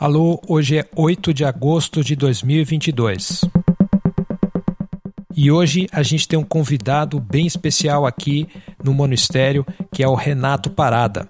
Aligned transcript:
Alô, 0.00 0.40
hoje 0.48 0.78
é 0.78 0.88
8 0.96 1.34
de 1.34 1.44
agosto 1.44 2.02
de 2.02 2.16
2022. 2.16 3.42
E 5.36 5.50
hoje 5.50 5.86
a 5.92 6.02
gente 6.02 6.26
tem 6.26 6.38
um 6.38 6.42
convidado 6.42 7.20
bem 7.20 7.46
especial 7.46 8.06
aqui 8.06 8.48
no 8.82 8.94
Monistério, 8.94 9.62
que 9.92 10.02
é 10.02 10.08
o 10.08 10.14
Renato 10.14 10.70
Parada. 10.70 11.28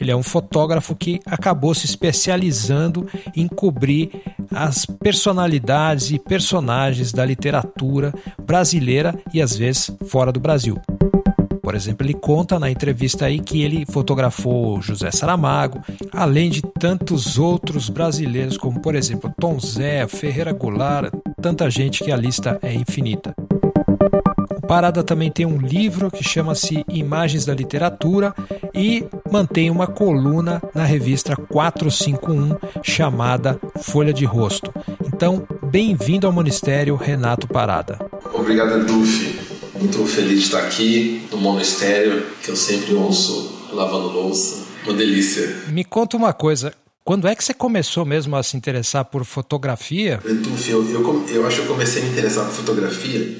Ele 0.00 0.12
é 0.12 0.16
um 0.16 0.22
fotógrafo 0.22 0.94
que 0.94 1.20
acabou 1.26 1.74
se 1.74 1.86
especializando 1.86 3.04
em 3.34 3.48
cobrir 3.48 4.12
as 4.52 4.86
personalidades 4.86 6.12
e 6.12 6.20
personagens 6.20 7.10
da 7.10 7.26
literatura 7.26 8.14
brasileira 8.46 9.12
e 9.32 9.42
às 9.42 9.56
vezes 9.56 9.90
fora 10.06 10.30
do 10.30 10.38
Brasil. 10.38 10.80
Por 11.64 11.74
exemplo, 11.74 12.06
ele 12.06 12.12
conta 12.12 12.58
na 12.58 12.70
entrevista 12.70 13.24
aí 13.24 13.40
que 13.40 13.62
ele 13.62 13.86
fotografou 13.86 14.82
José 14.82 15.10
Saramago, 15.10 15.80
além 16.12 16.50
de 16.50 16.60
tantos 16.60 17.38
outros 17.38 17.88
brasileiros, 17.88 18.58
como 18.58 18.80
por 18.80 18.94
exemplo 18.94 19.32
Tom 19.40 19.58
Zé, 19.58 20.06
Ferreira 20.06 20.52
Goulart, 20.52 21.10
tanta 21.40 21.70
gente 21.70 22.04
que 22.04 22.12
a 22.12 22.16
lista 22.16 22.58
é 22.60 22.74
infinita. 22.74 23.34
O 24.58 24.66
Parada 24.66 25.02
também 25.02 25.30
tem 25.30 25.46
um 25.46 25.56
livro 25.56 26.10
que 26.10 26.22
chama-se 26.22 26.84
Imagens 26.86 27.46
da 27.46 27.54
Literatura 27.54 28.34
e 28.74 29.06
mantém 29.30 29.70
uma 29.70 29.86
coluna 29.86 30.62
na 30.74 30.84
revista 30.84 31.34
451 31.34 32.56
chamada 32.82 33.58
Folha 33.80 34.12
de 34.12 34.26
Rosto. 34.26 34.70
Então, 35.06 35.46
bem-vindo 35.62 36.26
ao 36.26 36.32
Ministério, 36.32 36.94
Renato 36.94 37.48
Parada. 37.48 37.98
Obrigado, 38.34 38.84
Dufi. 38.84 39.33
Muito 39.78 40.06
feliz 40.06 40.40
de 40.40 40.44
estar 40.44 40.60
aqui 40.60 41.26
no 41.30 41.38
monastério, 41.38 42.24
que 42.42 42.50
eu 42.50 42.56
sempre 42.56 42.94
ouço 42.94 43.68
lavando 43.72 44.08
louça. 44.08 44.64
Uma 44.84 44.94
delícia. 44.94 45.64
Me 45.68 45.84
conta 45.84 46.16
uma 46.16 46.32
coisa. 46.32 46.72
Quando 47.04 47.28
é 47.28 47.34
que 47.34 47.44
você 47.44 47.52
começou 47.52 48.04
mesmo 48.04 48.34
a 48.36 48.42
se 48.42 48.56
interessar 48.56 49.04
por 49.04 49.24
fotografia? 49.24 50.20
Tuf, 50.42 50.70
eu, 50.70 50.90
eu, 50.90 51.26
eu 51.28 51.46
acho 51.46 51.56
que 51.56 51.62
eu 51.62 51.68
comecei 51.68 52.02
a 52.02 52.04
me 52.04 52.12
interessar 52.12 52.46
por 52.46 52.54
fotografia 52.54 53.36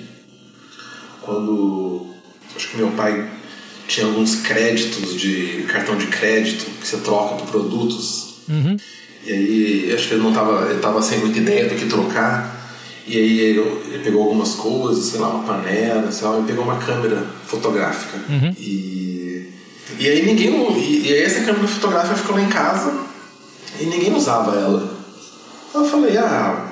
quando 1.23 2.07
acho 2.55 2.69
que 2.69 2.77
meu 2.77 2.91
pai 2.91 3.29
tinha 3.89 4.07
alguns 4.07 4.37
créditos 4.37 5.19
de 5.19 5.65
cartão 5.69 5.97
de 5.97 6.07
crédito 6.07 6.65
que 6.81 6.87
você 6.87 6.99
troca 6.99 7.37
por 7.37 7.49
produtos. 7.49 8.35
Uhum. 8.49 8.77
E 9.25 9.33
aí 9.33 9.93
acho 9.95 10.09
que 10.09 10.15
ele 10.15 10.23
não 10.23 10.31
estava 10.31 10.71
ele 10.71 10.81
tava 10.81 11.01
sem 11.01 11.19
muita 11.19 11.39
ideia 11.39 11.69
do 11.69 11.75
que 11.75 11.87
trocar. 11.87 12.64
E 13.07 13.19
aí 13.19 13.41
ele, 13.41 13.61
ele, 13.61 14.03
pegou 14.03 14.23
algumas 14.23 14.55
coisas, 14.55 15.05
sei 15.05 15.21
lá, 15.21 15.29
uma 15.29 15.45
panela, 15.45 16.11
sei 16.11 16.27
lá, 16.27 16.39
e 16.39 16.45
pegou 16.45 16.65
uma 16.65 16.79
câmera 16.79 17.23
fotográfica. 17.47 18.17
Uhum. 18.29 18.55
E, 18.59 19.53
e 19.99 20.09
aí 20.09 20.25
ninguém. 20.25 20.51
E, 20.79 21.09
e 21.09 21.13
aí 21.13 21.23
essa 21.23 21.45
câmera 21.45 21.69
fotográfica 21.69 22.17
ficou 22.17 22.37
lá 22.37 22.43
em 22.43 22.49
casa 22.49 22.93
e 23.81 23.85
ninguém 23.85 24.15
usava 24.15 24.59
ela. 24.59 24.95
Eu 25.75 25.85
falei, 25.85 26.17
ah, 26.17 26.67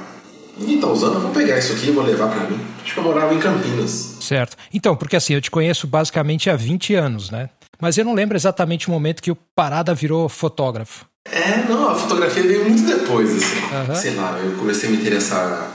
ninguém 0.57 0.81
tá 0.81 0.87
usando, 0.87 1.15
eu 1.15 1.21
vou 1.21 1.31
pegar 1.33 1.59
isso 1.59 1.73
aqui 1.73 1.89
e 1.89 1.91
vou 1.91 2.05
levar 2.05 2.29
para 2.29 2.49
mim. 2.49 2.59
Acho 2.83 2.95
que 2.95 2.99
eu 2.99 3.05
morava 3.05 3.35
em 3.35 3.39
Campinas. 3.39 4.17
Certo. 4.21 4.57
Então, 4.73 4.97
porque 4.97 5.17
assim, 5.17 5.35
eu 5.35 5.41
te 5.41 5.51
conheço 5.51 5.87
basicamente 5.87 6.49
há 6.49 6.57
20 6.57 6.95
anos, 6.95 7.31
né? 7.31 7.51
Mas 7.81 7.99
eu 7.99 8.05
não 8.05 8.15
lembro 8.15 8.37
exatamente 8.37 8.89
o 8.89 8.91
momento 8.91 9.23
que 9.23 9.31
o 9.31 9.37
Parada 9.57 9.93
virou 9.93 10.29
fotógrafo. 10.29 11.05
É, 11.25 11.69
não, 11.69 11.91
a 11.91 11.95
fotografia 11.95 12.43
veio 12.43 12.65
muito 12.65 12.83
depois, 12.85 13.31
assim. 13.31 13.91
Uhum. 13.91 13.95
Sei 13.95 14.15
lá, 14.15 14.39
eu 14.39 14.57
comecei 14.57 14.89
a 14.89 14.93
me 14.93 14.99
interessar 14.99 15.71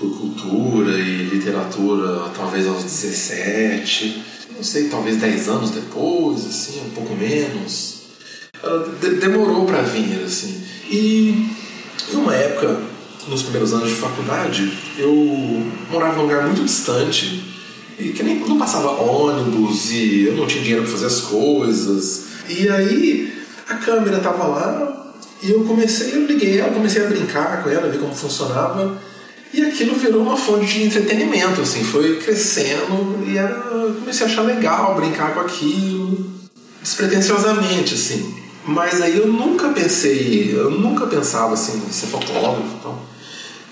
por 0.00 0.18
cultura 0.18 0.98
e 0.98 1.24
literatura 1.24 2.30
talvez 2.34 2.66
aos 2.66 2.82
17, 2.82 4.24
não 4.56 4.64
sei, 4.64 4.88
talvez 4.88 5.18
10 5.18 5.48
anos 5.48 5.70
depois, 5.70 6.46
assim, 6.46 6.80
um 6.86 6.90
pouco 6.90 7.14
menos. 7.14 8.00
De 9.00 9.10
demorou 9.16 9.66
para 9.66 9.82
vir, 9.82 10.22
assim. 10.24 10.62
E 10.90 11.50
em 12.12 12.16
uma 12.16 12.34
época, 12.34 12.80
nos 13.28 13.42
primeiros 13.42 13.72
anos 13.74 13.90
de 13.90 13.94
faculdade, 13.94 14.72
eu 14.98 15.14
morava 15.90 16.16
num 16.16 16.22
lugar 16.22 16.46
muito 16.46 16.64
distante 16.64 17.44
e 17.98 18.08
que 18.08 18.22
nem 18.22 18.40
não 18.40 18.58
passava 18.58 18.90
ônibus 19.02 19.90
e 19.92 20.24
eu 20.24 20.34
não 20.34 20.46
tinha 20.46 20.62
dinheiro 20.62 20.82
para 20.82 20.92
fazer 20.92 21.06
as 21.06 21.20
coisas. 21.20 22.24
E 22.48 22.68
aí 22.68 23.32
a 23.68 23.76
câmera 23.76 24.18
tava 24.18 24.46
lá 24.46 25.14
e 25.42 25.50
eu 25.50 25.64
comecei, 25.64 26.14
eu 26.14 26.26
liguei 26.26 26.58
ela, 26.58 26.72
comecei 26.72 27.04
a 27.04 27.08
brincar 27.08 27.62
com 27.62 27.68
ela, 27.68 27.88
ver 27.88 27.98
como 27.98 28.14
funcionava. 28.14 29.09
E 29.52 29.64
aquilo 29.64 29.94
virou 29.96 30.22
uma 30.22 30.36
fonte 30.36 30.66
de 30.66 30.84
entretenimento, 30.84 31.60
assim, 31.60 31.82
foi 31.82 32.18
crescendo 32.18 33.24
e 33.26 33.36
era, 33.36 33.54
comecei 33.98 34.26
a 34.26 34.30
achar 34.30 34.42
legal 34.42 34.94
brincar 34.94 35.34
com 35.34 35.40
aquilo, 35.40 36.30
despretensiosamente, 36.80 37.94
assim. 37.94 38.34
Mas 38.64 39.00
aí 39.00 39.16
eu 39.16 39.26
nunca 39.26 39.70
pensei, 39.70 40.54
eu 40.54 40.70
nunca 40.70 41.06
pensava 41.06 41.54
assim 41.54 41.82
em 41.84 41.90
ser 41.90 42.06
fotógrafo, 42.06 42.62
então, 42.78 42.98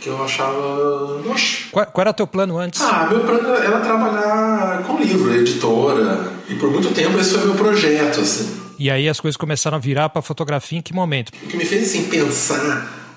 que 0.01 0.09
eu 0.09 0.21
achava, 0.23 1.23
oxe. 1.31 1.67
Qual, 1.71 1.87
qual 1.87 2.03
era 2.03 2.11
o 2.11 2.15
teu 2.15 2.27
plano 2.27 2.59
antes? 2.59 2.81
Ah, 2.81 3.07
meu 3.09 3.21
plano 3.21 3.55
era 3.55 3.79
trabalhar 3.79 4.83
com 4.85 4.99
livro, 4.99 5.33
editora, 5.33 6.33
e 6.49 6.57
por 6.57 6.73
muito 6.73 6.91
tempo 6.93 7.19
esse 7.21 7.35
foi 7.35 7.45
meu 7.45 7.55
projeto, 7.55 8.21
assim. 8.21 8.59
E 8.79 8.91
aí 8.91 9.09
as 9.09 9.21
coisas 9.21 9.37
começaram 9.37 9.77
a 9.77 9.81
virar 9.81 10.09
para 10.09 10.23
fotografia 10.23 10.79
em 10.79 10.83
que 10.83 10.93
momento? 10.93 11.33
O 11.45 11.47
que 11.47 11.57
me 11.57 11.65
fez 11.65 11.89
assim 11.89 12.05
pensar 12.05 13.08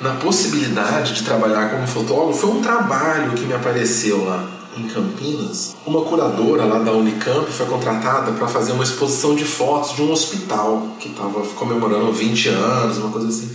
na 0.00 0.14
possibilidade 0.14 1.14
de 1.14 1.22
trabalhar 1.22 1.70
como 1.70 1.86
fotógrafo 1.86 2.38
foi 2.38 2.50
um 2.50 2.60
trabalho 2.60 3.32
que 3.32 3.44
me 3.44 3.54
apareceu 3.54 4.24
lá 4.24 4.54
em 4.76 4.88
Campinas. 4.88 5.76
Uma 5.86 6.02
curadora 6.02 6.64
lá 6.64 6.78
da 6.80 6.92
Unicamp 6.92 7.50
foi 7.50 7.66
contratada 7.66 8.32
para 8.32 8.48
fazer 8.48 8.72
uma 8.72 8.84
exposição 8.84 9.34
de 9.34 9.44
fotos 9.44 9.94
de 9.94 10.02
um 10.02 10.10
hospital 10.10 10.96
que 10.98 11.08
estava 11.08 11.40
comemorando 11.54 12.12
20 12.12 12.48
anos, 12.48 12.98
uma 12.98 13.10
coisa 13.10 13.28
assim. 13.28 13.50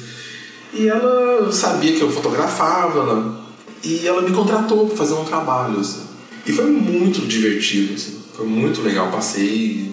E 0.74 0.88
ela 0.88 1.52
sabia 1.52 1.94
que 1.94 2.02
eu 2.02 2.12
fotografava 2.12 3.00
ela, 3.00 3.40
e 3.84 4.08
ela 4.08 4.22
me 4.22 4.32
contratou 4.32 4.88
para 4.88 4.98
fazer 4.98 5.14
um 5.14 5.26
trabalho. 5.26 5.80
Assim. 5.80 6.04
E 6.46 6.54
foi 6.54 6.66
muito 6.66 7.22
divertido, 7.28 7.96
assim. 7.96 8.20
foi 8.36 8.46
muito 8.46 8.82
legal. 8.82 9.10
Passei 9.12 9.92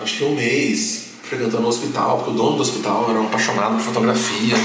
acho 0.00 0.18
que 0.18 0.24
um 0.24 0.34
mês 0.34 1.08
frequentando 1.22 1.64
o 1.64 1.68
hospital, 1.68 2.18
porque 2.18 2.30
o 2.30 2.34
dono 2.34 2.56
do 2.56 2.62
hospital 2.62 3.06
era 3.10 3.20
um 3.20 3.26
apaixonado 3.26 3.74
por 3.74 3.82
fotografia. 3.82 4.56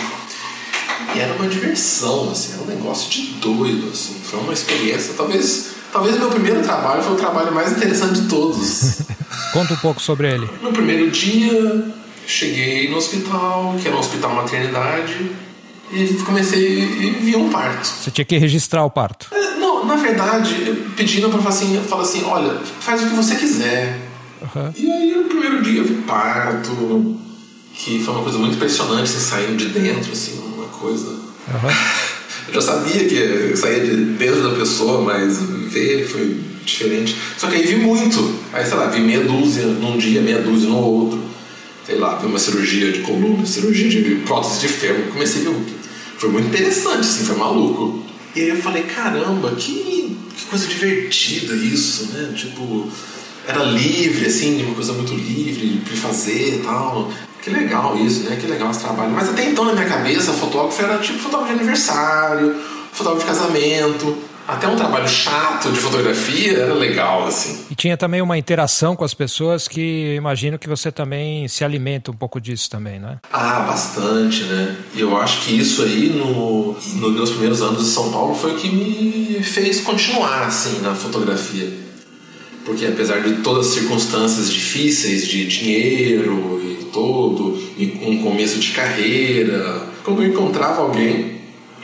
E 1.16 1.19
era 1.19 1.34
uma 1.34 1.47
diversão, 1.47 2.31
assim, 2.31 2.53
era 2.53 2.63
um 2.63 2.66
negócio 2.66 3.09
de 3.09 3.34
doido, 3.34 3.90
assim. 3.91 4.16
Foi 4.24 4.40
uma 4.40 4.53
experiência, 4.53 5.13
talvez, 5.16 5.72
talvez 5.91 6.18
meu 6.18 6.29
primeiro 6.29 6.62
trabalho 6.62 7.03
foi 7.03 7.13
o 7.13 7.18
trabalho 7.18 7.53
mais 7.53 7.72
interessante 7.72 8.22
de 8.22 8.28
todos. 8.28 9.01
Conta 9.53 9.73
um 9.73 9.78
pouco 9.78 10.02
sobre 10.02 10.31
ele. 10.31 10.50
No 10.62 10.72
primeiro 10.72 11.12
dia, 11.12 11.85
cheguei 12.25 12.90
no 12.90 12.97
hospital, 12.97 13.75
que 13.79 13.88
era 13.88 13.96
um 13.96 14.00
hospital 14.00 14.34
maternidade, 14.34 15.31
e 15.91 16.07
comecei 16.25 16.79
e 16.79 17.09
vi 17.22 17.35
um 17.35 17.50
parto. 17.50 17.85
Você 17.85 18.09
tinha 18.09 18.25
que 18.25 18.38
registrar 18.38 18.84
o 18.84 18.90
parto? 18.90 19.28
Não, 19.59 19.85
na 19.85 19.96
verdade, 19.96 20.56
pedindo 20.96 21.29
para 21.29 21.50
assim, 21.50 21.79
falar 21.88 22.02
assim, 22.02 22.23
olha, 22.23 22.59
faz 22.79 23.03
o 23.03 23.09
que 23.09 23.16
você 23.16 23.35
quiser. 23.35 24.00
Uhum. 24.41 24.73
E 24.75 24.91
aí 24.91 25.16
no 25.16 25.25
primeiro 25.25 25.62
dia 25.62 25.81
eu 25.81 25.85
vi 25.85 25.94
parto, 26.02 27.19
que 27.73 28.03
foi 28.03 28.13
uma 28.13 28.23
coisa 28.23 28.38
muito 28.38 28.56
impressionante, 28.56 29.03
assim, 29.03 29.19
saindo 29.19 29.56
de 29.56 29.68
dentro, 29.68 30.12
assim, 30.12 30.42
coisa. 30.83 31.07
Uhum. 31.07 31.69
Eu 32.47 32.55
já 32.55 32.61
sabia 32.61 33.05
que 33.05 33.55
saía 33.55 33.85
de 33.85 33.95
dentro 34.03 34.44
da 34.44 34.55
pessoa, 34.55 35.01
mas 35.01 35.39
ver 35.71 36.05
foi 36.05 36.41
diferente. 36.66 37.16
Só 37.38 37.47
que 37.47 37.55
aí 37.55 37.63
vi 37.63 37.77
muito. 37.77 38.38
Aí, 38.51 38.66
sei 38.66 38.75
lá, 38.75 38.88
vi 38.88 38.99
meia 38.99 39.22
dúzia 39.22 39.66
num 39.66 39.97
dia, 39.97 40.22
meia 40.22 40.41
dúzia 40.41 40.69
no 40.69 40.77
outro. 40.77 41.19
Sei 41.85 41.97
lá, 41.97 42.16
vi 42.16 42.27
uma 42.27 42.39
cirurgia 42.39 42.91
de 42.91 42.99
coluna, 42.99 43.45
cirurgia 43.45 43.89
de 43.89 44.16
prótese 44.25 44.59
de 44.59 44.67
fêmur. 44.67 45.07
Comecei 45.11 45.47
a 45.47 45.49
ver. 45.51 45.66
Foi 46.17 46.29
muito 46.29 46.47
interessante, 46.49 46.99
assim, 46.99 47.25
foi 47.25 47.38
maluco. 47.38 48.03
E 48.35 48.41
aí 48.41 48.49
eu 48.49 48.57
falei, 48.57 48.83
caramba, 48.83 49.51
que, 49.51 50.17
que 50.35 50.45
coisa 50.49 50.67
divertida 50.67 51.55
isso, 51.55 52.09
né? 52.13 52.33
Tipo, 52.35 52.89
era 53.47 53.63
livre, 53.63 54.25
assim, 54.25 54.63
uma 54.63 54.75
coisa 54.75 54.93
muito 54.93 55.13
livre 55.13 55.67
de 55.67 55.97
fazer 55.97 56.55
e 56.55 56.63
tal. 56.63 57.11
Que 57.41 57.49
legal 57.49 57.97
isso, 57.97 58.29
né? 58.29 58.37
Que 58.39 58.47
legal 58.47 58.71
esse 58.71 58.79
trabalho. 58.79 59.11
Mas 59.11 59.29
até 59.29 59.45
então, 59.45 59.65
na 59.65 59.73
minha 59.73 59.85
cabeça, 59.85 60.31
fotógrafo 60.31 60.81
era 60.81 60.97
tipo 60.99 61.19
fotógrafo 61.19 61.53
de 61.53 61.59
aniversário, 61.59 62.55
fotógrafo 62.93 63.25
de 63.25 63.34
casamento. 63.34 64.17
Até 64.45 64.67
um 64.67 64.75
trabalho 64.75 65.07
chato 65.07 65.72
de 65.72 65.79
fotografia 65.79 66.57
era 66.57 66.73
legal, 66.73 67.25
assim. 67.25 67.66
E 67.72 67.75
tinha 67.75 67.95
também 67.95 68.22
uma 68.22 68.37
interação 68.37 68.93
com 68.93 69.05
as 69.05 69.13
pessoas 69.13 69.69
que 69.69 70.16
imagino 70.16 70.59
que 70.59 70.67
você 70.67 70.91
também 70.91 71.47
se 71.47 71.63
alimenta 71.63 72.11
um 72.11 72.13
pouco 72.13 72.41
disso 72.41 72.69
também, 72.69 72.99
né? 72.99 73.19
Ah, 73.31 73.61
bastante, 73.61 74.43
né? 74.43 74.75
E 74.93 74.99
eu 74.99 75.16
acho 75.16 75.41
que 75.41 75.57
isso 75.57 75.81
aí, 75.84 76.09
no, 76.09 76.73
nos 76.73 77.13
meus 77.13 77.29
primeiros 77.29 77.61
anos 77.61 77.87
em 77.87 77.91
São 77.91 78.11
Paulo, 78.11 78.35
foi 78.35 78.53
o 78.53 78.57
que 78.57 78.67
me 78.67 79.41
fez 79.41 79.79
continuar, 79.79 80.43
assim, 80.43 80.81
na 80.81 80.93
fotografia. 80.93 81.92
Porque 82.65 82.85
apesar 82.85 83.21
de 83.21 83.41
todas 83.41 83.67
as 83.67 83.73
circunstâncias 83.73 84.51
difíceis 84.51 85.27
de 85.27 85.45
dinheiro 85.45 86.61
e 86.63 86.85
todo, 86.85 87.61
e 87.77 87.99
um 88.01 88.23
começo 88.23 88.59
de 88.59 88.71
carreira, 88.71 89.87
quando 90.03 90.23
eu 90.23 90.29
encontrava 90.29 90.81
alguém, 90.81 91.41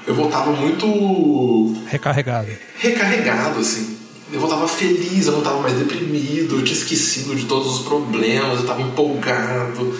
eu 0.07 0.15
voltava 0.15 0.51
muito 0.51 1.75
recarregado. 1.85 2.49
Recarregado, 2.77 3.59
assim. 3.59 3.97
Eu 4.31 4.39
voltava 4.39 4.67
feliz, 4.67 5.25
eu 5.25 5.33
não 5.33 5.39
estava 5.39 5.59
mais 5.59 5.77
deprimido, 5.77 6.55
eu 6.55 6.63
tinha 6.63 6.77
esquecido 6.77 7.35
de 7.35 7.45
todos 7.45 7.79
os 7.79 7.85
problemas, 7.85 8.55
eu 8.55 8.61
estava 8.61 8.81
empolgado. 8.81 9.93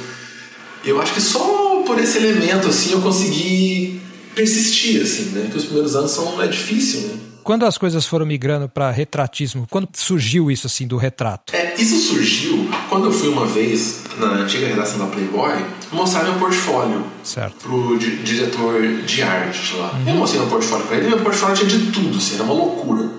Eu 0.86 1.02
acho 1.02 1.14
que 1.14 1.22
só 1.22 1.84
por 1.86 2.00
esse 2.00 2.20
elemento, 2.20 2.68
assim, 2.68 2.92
eu 2.92 3.02
consegui 3.02 4.00
persistir, 4.36 5.02
assim, 5.02 5.32
né? 5.32 5.50
Que 5.52 5.58
os 5.58 5.66
primeiros 5.66 5.96
anos 5.96 6.12
são 6.12 6.42
é 6.42 6.48
difícil, 6.48 7.02
né? 7.02 7.29
Quando 7.50 7.66
as 7.66 7.80
coisas 7.80 8.06
foram 8.06 8.28
migrando 8.28 8.70
para 8.70 8.92
retratismo, 8.92 9.66
quando 9.72 9.90
surgiu 9.94 10.52
isso 10.52 10.68
assim 10.68 10.86
do 10.86 10.98
retrato? 10.98 11.52
É, 11.56 11.74
isso 11.80 11.98
surgiu 11.98 12.70
quando 12.88 13.06
eu 13.06 13.12
fui 13.12 13.28
uma 13.28 13.48
vez 13.48 14.04
na 14.20 14.28
antiga 14.34 14.68
redação 14.68 15.00
da 15.00 15.08
Playboy 15.08 15.66
mostrar 15.92 16.26
meu 16.26 16.36
portfólio 16.36 17.04
certo. 17.24 17.56
pro 17.64 17.98
di 17.98 18.18
diretor 18.18 19.02
de 19.02 19.24
arte 19.24 19.76
lá. 19.78 19.94
Uhum. 19.94 20.10
Eu 20.10 20.16
mostrei 20.18 20.42
meu 20.42 20.50
portfólio 20.52 20.86
para 20.86 20.98
ele, 20.98 21.08
meu 21.08 21.22
portfólio 21.22 21.56
tinha 21.56 21.70
de 21.70 21.92
tudo, 21.92 22.20
assim, 22.20 22.36
era 22.36 22.44
uma 22.44 22.54
loucura. 22.54 23.10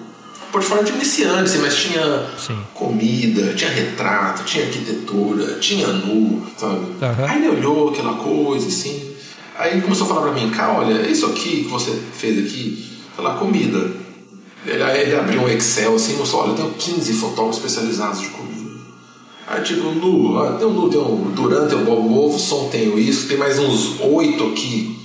Portfólio 0.53 0.85
de 0.85 0.93
iniciante, 0.93 1.51
assim, 1.51 1.59
mas 1.59 1.75
tinha 1.75 2.27
Sim. 2.39 2.61
comida, 2.73 3.53
tinha 3.55 3.71
retrato, 3.73 4.45
tinha 4.45 4.65
arquitetura, 4.65 5.59
tinha 5.59 5.89
nu, 5.89 6.47
sabe? 6.57 6.77
Uhum. 6.77 7.27
Aí 7.29 7.37
ele 7.37 7.49
olhou 7.49 7.89
aquela 7.89 8.15
coisa, 8.15 8.69
assim. 8.69 9.11
Aí 9.59 9.81
começou 9.81 10.07
a 10.07 10.09
falar 10.09 10.31
pra 10.31 10.41
mim, 10.41 10.51
cá, 10.51 10.71
olha, 10.71 11.05
isso 11.11 11.27
aqui 11.27 11.65
que 11.65 11.69
você 11.69 12.01
fez 12.17 12.39
aqui, 12.39 12.93
falar 13.17 13.35
comida. 13.35 13.99
Ele, 14.67 14.83
ele 14.83 15.17
abriu 15.17 15.41
um 15.41 15.49
Excel 15.49 15.95
assim 15.95 16.17
mostrou, 16.17 16.43
olha, 16.43 16.51
eu 16.51 16.57
tenho 16.57 16.71
15 16.75 17.13
fotógrafos 17.15 17.57
especializados 17.57 18.21
de 18.21 18.29
comida. 18.29 18.71
Aí 19.47 19.63
tipo, 19.63 19.91
nu, 19.91 20.39
ah, 20.39 20.53
tem 20.53 20.67
um 20.67 20.73
nu, 20.73 20.89
tem 20.89 21.01
um 21.01 21.33
Duran, 21.33 21.67
tem 21.67 21.79
Bob 21.85 22.71
tenho 22.71 22.99
isso, 22.99 23.27
tem 23.27 23.37
mais 23.37 23.59
uns 23.59 24.01
oito 24.01 24.45
aqui. 24.45 24.97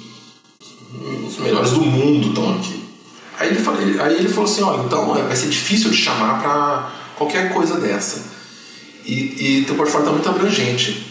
Os 1.27 1.37
melhores 1.37 1.71
do 1.71 1.81
mundo 1.81 2.29
estão 2.29 2.53
aqui. 2.53 2.83
Aí 3.39 3.49
ele, 3.49 3.59
falou, 3.59 3.81
aí 3.81 4.15
ele 4.15 4.29
falou 4.29 4.49
assim, 4.49 4.61
olha, 4.61 4.83
então 4.83 5.13
vai 5.13 5.35
ser 5.35 5.47
difícil 5.47 5.89
de 5.89 5.97
chamar 5.97 6.41
para 6.41 6.91
qualquer 7.17 7.53
coisa 7.53 7.79
dessa. 7.79 8.23
E, 9.05 9.59
e 9.59 9.65
teu 9.65 9.75
portfólio 9.75 10.05
está 10.05 10.11
muito 10.11 10.29
abrangente. 10.29 11.05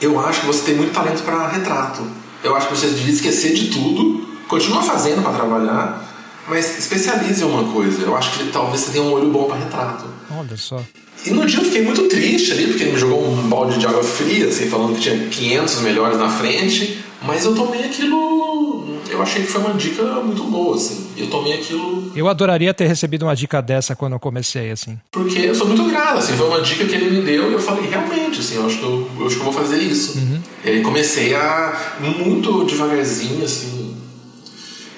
Eu 0.00 0.18
acho 0.20 0.40
que 0.40 0.46
você 0.46 0.64
tem 0.64 0.74
muito 0.74 0.92
talento 0.92 1.22
para 1.22 1.48
retrato. 1.48 2.02
Eu 2.44 2.54
acho 2.54 2.68
que 2.68 2.76
você 2.76 2.88
devia 2.88 3.14
esquecer 3.14 3.54
de 3.54 3.68
tudo, 3.68 4.26
continua 4.46 4.82
fazendo 4.82 5.22
para 5.22 5.32
trabalhar, 5.32 6.05
mas 6.48 6.78
especialize 6.78 7.42
em 7.42 7.46
uma 7.46 7.72
coisa. 7.72 8.02
Eu 8.02 8.16
acho 8.16 8.38
que 8.38 8.50
talvez 8.50 8.80
você 8.80 8.92
tenha 8.92 9.04
um 9.04 9.12
olho 9.12 9.30
bom 9.30 9.44
para 9.44 9.56
retrato. 9.56 10.04
Olha 10.30 10.56
só. 10.56 10.82
E 11.24 11.30
no 11.30 11.44
dia 11.44 11.58
eu 11.58 11.64
fiquei 11.64 11.82
muito 11.82 12.04
triste 12.04 12.52
ali, 12.52 12.66
porque 12.68 12.84
ele 12.84 12.92
me 12.92 12.98
jogou 12.98 13.26
um 13.26 13.48
balde 13.48 13.78
de 13.78 13.86
água 13.86 14.02
fria, 14.04 14.46
assim, 14.46 14.68
falando 14.68 14.94
que 14.94 15.00
tinha 15.00 15.28
500 15.28 15.80
melhores 15.80 16.18
na 16.18 16.28
frente, 16.28 17.00
mas 17.22 17.44
eu 17.44 17.54
tomei 17.54 17.84
aquilo. 17.84 19.00
Eu 19.08 19.22
achei 19.22 19.42
que 19.42 19.50
foi 19.50 19.60
uma 19.60 19.74
dica 19.74 20.02
muito 20.20 20.44
boa, 20.44 20.76
assim. 20.76 21.06
Eu 21.16 21.28
tomei 21.28 21.54
aquilo. 21.54 22.12
Eu 22.14 22.28
adoraria 22.28 22.72
ter 22.74 22.86
recebido 22.86 23.24
uma 23.24 23.34
dica 23.34 23.60
dessa 23.60 23.96
quando 23.96 24.12
eu 24.12 24.20
comecei, 24.20 24.70
assim. 24.70 24.98
Porque 25.10 25.38
eu 25.38 25.54
sou 25.54 25.66
muito 25.66 25.84
grato, 25.84 26.18
assim. 26.18 26.36
Foi 26.36 26.46
uma 26.46 26.60
dica 26.60 26.84
que 26.84 26.94
ele 26.94 27.10
me 27.10 27.22
deu 27.22 27.50
e 27.50 27.54
eu 27.54 27.60
falei, 27.60 27.88
realmente, 27.88 28.40
assim, 28.40 28.56
eu 28.56 28.66
acho 28.66 28.78
que 28.78 28.84
eu, 28.84 29.10
eu 29.18 29.26
acho 29.26 29.36
que 29.36 29.40
eu 29.40 29.50
vou 29.50 29.52
fazer 29.52 29.78
isso. 29.78 30.18
Uhum. 30.18 30.40
E 30.64 30.70
aí 30.70 30.82
comecei 30.82 31.34
a, 31.34 31.96
muito 32.00 32.64
devagarzinho, 32.64 33.44
assim, 33.44 33.85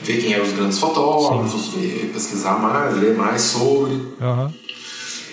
ver 0.09 0.23
quem 0.23 0.33
eram 0.33 0.45
os 0.45 0.53
grandes 0.53 0.79
fotógrafos, 0.79 1.69
ver, 1.75 2.11
pesquisar 2.15 2.59
mais, 2.59 2.97
ler 2.97 3.15
mais 3.15 3.43
sobre. 3.43 3.93
Uhum. 3.93 4.53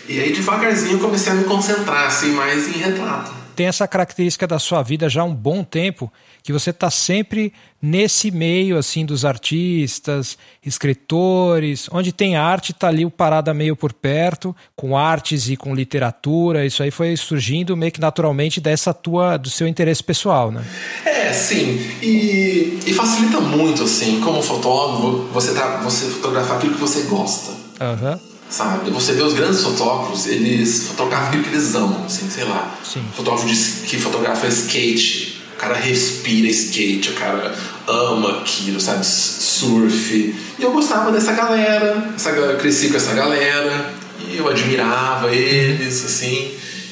E 0.08 0.20
aí 0.20 0.34
devagarzinho 0.34 1.00
comecei 1.00 1.32
a 1.32 1.36
me 1.36 1.46
concentrar 1.46 2.08
assim, 2.08 2.32
mais 2.32 2.68
em 2.68 2.78
retrato. 2.78 3.32
Tem 3.56 3.68
essa 3.68 3.88
característica 3.88 4.46
da 4.46 4.60
sua 4.60 4.84
vida 4.84 5.08
já 5.08 5.22
há 5.22 5.26
um 5.26 5.34
bom 5.34 5.64
tempo 5.64 6.12
que 6.44 6.52
você 6.52 6.72
está 6.72 6.92
sempre 6.92 7.54
nesse 7.82 8.30
meio 8.32 8.78
assim 8.78 9.06
dos 9.06 9.24
artistas, 9.24 10.38
escritores, 10.64 11.88
onde 11.92 12.12
tem 12.12 12.36
arte, 12.36 12.72
está 12.72 12.88
ali 12.88 13.06
o 13.06 13.10
Parada 13.10 13.54
meio 13.54 13.76
por 13.76 13.94
perto, 13.94 14.56
com 14.76 14.98
artes 14.98 15.50
e 15.50 15.56
com 15.56 15.74
literatura. 15.74 16.66
Isso 16.66 16.84
aí 16.84 16.92
foi 16.92 17.16
surgindo 17.16 17.78
meio 17.78 17.92
que 17.92 18.02
naturalmente 18.02 18.60
dessa 18.60 18.94
tua, 18.94 19.38
do 19.38 19.50
seu 19.50 19.68
interesse 19.68 20.04
pessoal, 20.04 20.52
né? 20.52 20.64
É, 21.06 21.32
sim. 21.32 21.80
E, 22.02 22.80
e 22.86 22.94
facilita 22.94 23.40
muito, 23.40 23.84
assim, 23.84 24.20
como 24.20 24.42
fotógrafo, 24.42 25.30
você, 25.32 25.54
tá, 25.54 25.78
você 25.78 26.06
fotografar 26.08 26.58
aquilo 26.58 26.74
que 26.74 26.82
você 26.82 27.04
gosta. 27.04 27.52
Uhum. 27.52 28.35
Sabe? 28.50 28.90
Você 28.92 29.14
vê 29.14 29.24
os 29.24 29.34
grandes 29.34 29.62
fotógrafos, 29.62 30.28
eles 30.28 30.88
fotografam 30.88 31.28
aquilo 31.28 31.44
que 31.44 31.50
eles 31.50 31.74
amam, 31.76 32.06
assim, 32.06 32.30
sei 32.30 32.44
lá. 32.44 32.74
Sim. 32.84 33.04
Fotógrafo 33.16 33.48
de, 33.48 33.56
que 33.88 33.98
fotografa 33.98 34.48
skate 34.48 35.36
o 35.56 35.58
cara 35.58 35.76
respira 35.76 36.50
skate, 36.50 37.12
o 37.12 37.14
cara 37.14 37.56
ama 37.88 38.40
aquilo, 38.40 38.80
sabe? 38.80 39.06
Surf. 39.06 40.36
E 40.60 40.62
eu 40.62 40.72
gostava 40.72 41.14
dessa 41.14 41.32
galera, 41.32 42.14
essa, 42.14 42.30
eu 42.32 42.58
cresci 42.58 42.90
com 42.90 42.98
essa 42.98 43.14
galera, 43.14 43.94
e 44.28 44.36
eu 44.36 44.50
admirava 44.50 45.34
eles, 45.34 46.04
assim. 46.04 46.52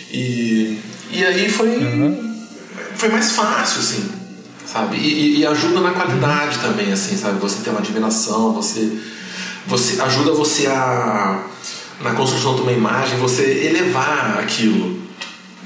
E, 0.10 0.80
e 1.12 1.26
aí 1.26 1.50
foi, 1.50 1.76
uhum. 1.76 2.48
foi 2.96 3.10
mais 3.10 3.34
fácil, 3.34 3.82
assim, 3.82 4.10
sabe? 4.66 4.96
E, 4.96 5.40
e, 5.40 5.46
ajuda 5.46 5.82
na 5.82 5.92
qualidade 5.92 6.60
também, 6.60 6.92
assim, 6.94 7.18
sabe? 7.18 7.40
Você 7.40 7.62
tem 7.64 7.74
uma 7.74 7.82
admiração, 7.82 8.54
você, 8.54 8.98
você 9.68 10.02
ajuda 10.02 10.34
você 10.34 10.68
a, 10.68 11.46
na 12.02 12.14
construção 12.14 12.56
de 12.56 12.62
uma 12.62 12.72
imagem, 12.72 13.18
você 13.20 13.68
elevar 13.68 14.40
aquilo 14.40 15.04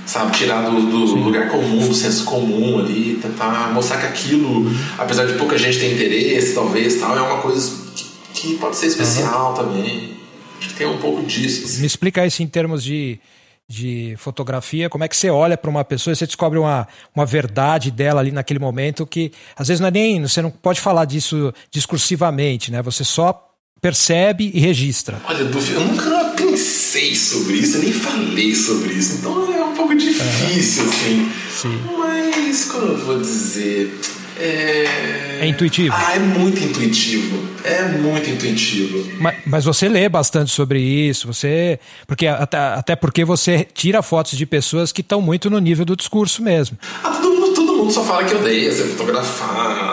sabe? 0.07 0.31
Tirar 0.37 0.61
do, 0.61 0.81
do 0.81 1.15
lugar 1.15 1.49
comum, 1.49 1.85
do 1.85 1.93
senso 1.93 2.23
comum 2.23 2.79
ali, 2.79 3.19
tentar 3.21 3.71
mostrar 3.73 3.99
que 3.99 4.05
aquilo, 4.05 4.71
apesar 4.97 5.25
de 5.25 5.33
pouca 5.33 5.57
gente 5.57 5.77
ter 5.79 5.93
interesse, 5.93 6.55
talvez, 6.55 6.95
tal, 6.95 7.15
é 7.15 7.21
uma 7.21 7.41
coisa 7.41 7.75
que, 7.93 8.05
que 8.33 8.57
pode 8.57 8.77
ser 8.77 8.87
especial 8.87 9.49
uhum. 9.49 9.55
também. 9.55 10.17
Acho 10.59 10.69
que 10.69 10.75
tem 10.75 10.87
um 10.87 10.97
pouco 10.97 11.23
disso. 11.23 11.65
Assim. 11.65 11.81
Me 11.81 11.85
explica 11.85 12.25
isso 12.25 12.41
em 12.41 12.47
termos 12.47 12.83
de, 12.83 13.19
de 13.67 14.15
fotografia, 14.17 14.89
como 14.89 15.03
é 15.03 15.07
que 15.07 15.15
você 15.15 15.29
olha 15.29 15.57
para 15.57 15.69
uma 15.69 15.83
pessoa 15.83 16.13
e 16.13 16.15
você 16.15 16.25
descobre 16.25 16.57
uma, 16.57 16.87
uma 17.13 17.25
verdade 17.25 17.91
dela 17.91 18.21
ali 18.21 18.31
naquele 18.31 18.59
momento 18.59 19.05
que 19.05 19.31
às 19.55 19.67
vezes 19.67 19.81
não 19.81 19.89
é 19.89 19.91
nem, 19.91 20.21
você 20.21 20.41
não 20.41 20.49
pode 20.49 20.79
falar 20.79 21.05
disso 21.05 21.53
discursivamente, 21.69 22.71
né? 22.71 22.81
Você 22.81 23.03
só 23.03 23.46
percebe 23.81 24.51
e 24.53 24.59
registra. 24.59 25.21
Olha, 25.25 25.39
eu 25.39 25.79
nunca 25.81 26.33
pensei 26.35 27.15
sobre 27.15 27.57
isso, 27.57 27.77
eu 27.77 27.83
nem 27.83 27.93
falei 27.93 28.55
sobre 28.55 28.93
isso, 28.93 29.17
então 29.19 29.53
é 29.53 29.63
um 29.63 29.73
pouco 29.73 29.95
difícil, 29.95 30.83
uhum. 30.83 30.89
assim. 30.89 31.31
Sim. 31.49 31.81
Mas, 31.97 32.65
como 32.65 32.87
eu 32.87 32.97
vou 32.97 33.19
dizer. 33.19 33.99
É... 34.39 35.39
é 35.41 35.47
intuitivo? 35.47 35.95
Ah, 35.97 36.15
é 36.15 36.19
muito 36.19 36.63
intuitivo. 36.63 37.47
É 37.63 37.83
muito 37.83 38.29
intuitivo. 38.29 39.11
Mas, 39.19 39.35
mas, 39.45 39.65
você 39.65 39.89
lê 39.89 40.07
bastante 40.07 40.51
sobre 40.51 40.79
isso, 40.79 41.27
você. 41.27 41.79
Porque, 42.05 42.27
até, 42.27 42.57
até 42.57 42.95
porque 42.95 43.25
você 43.25 43.67
tira 43.73 44.01
fotos 44.01 44.37
de 44.37 44.45
pessoas 44.45 44.91
que 44.91 45.01
estão 45.01 45.21
muito 45.21 45.49
no 45.49 45.59
nível 45.59 45.85
do 45.85 45.95
discurso 45.95 46.43
mesmo. 46.43 46.77
Ah, 47.03 47.09
todo 47.09 47.33
mundo, 47.33 47.53
todo 47.53 47.73
mundo 47.73 47.91
só 47.91 48.03
fala 48.03 48.23
que 48.25 48.35
odeia 48.35 48.71
ser 48.71 48.83
fotografado. 48.83 49.86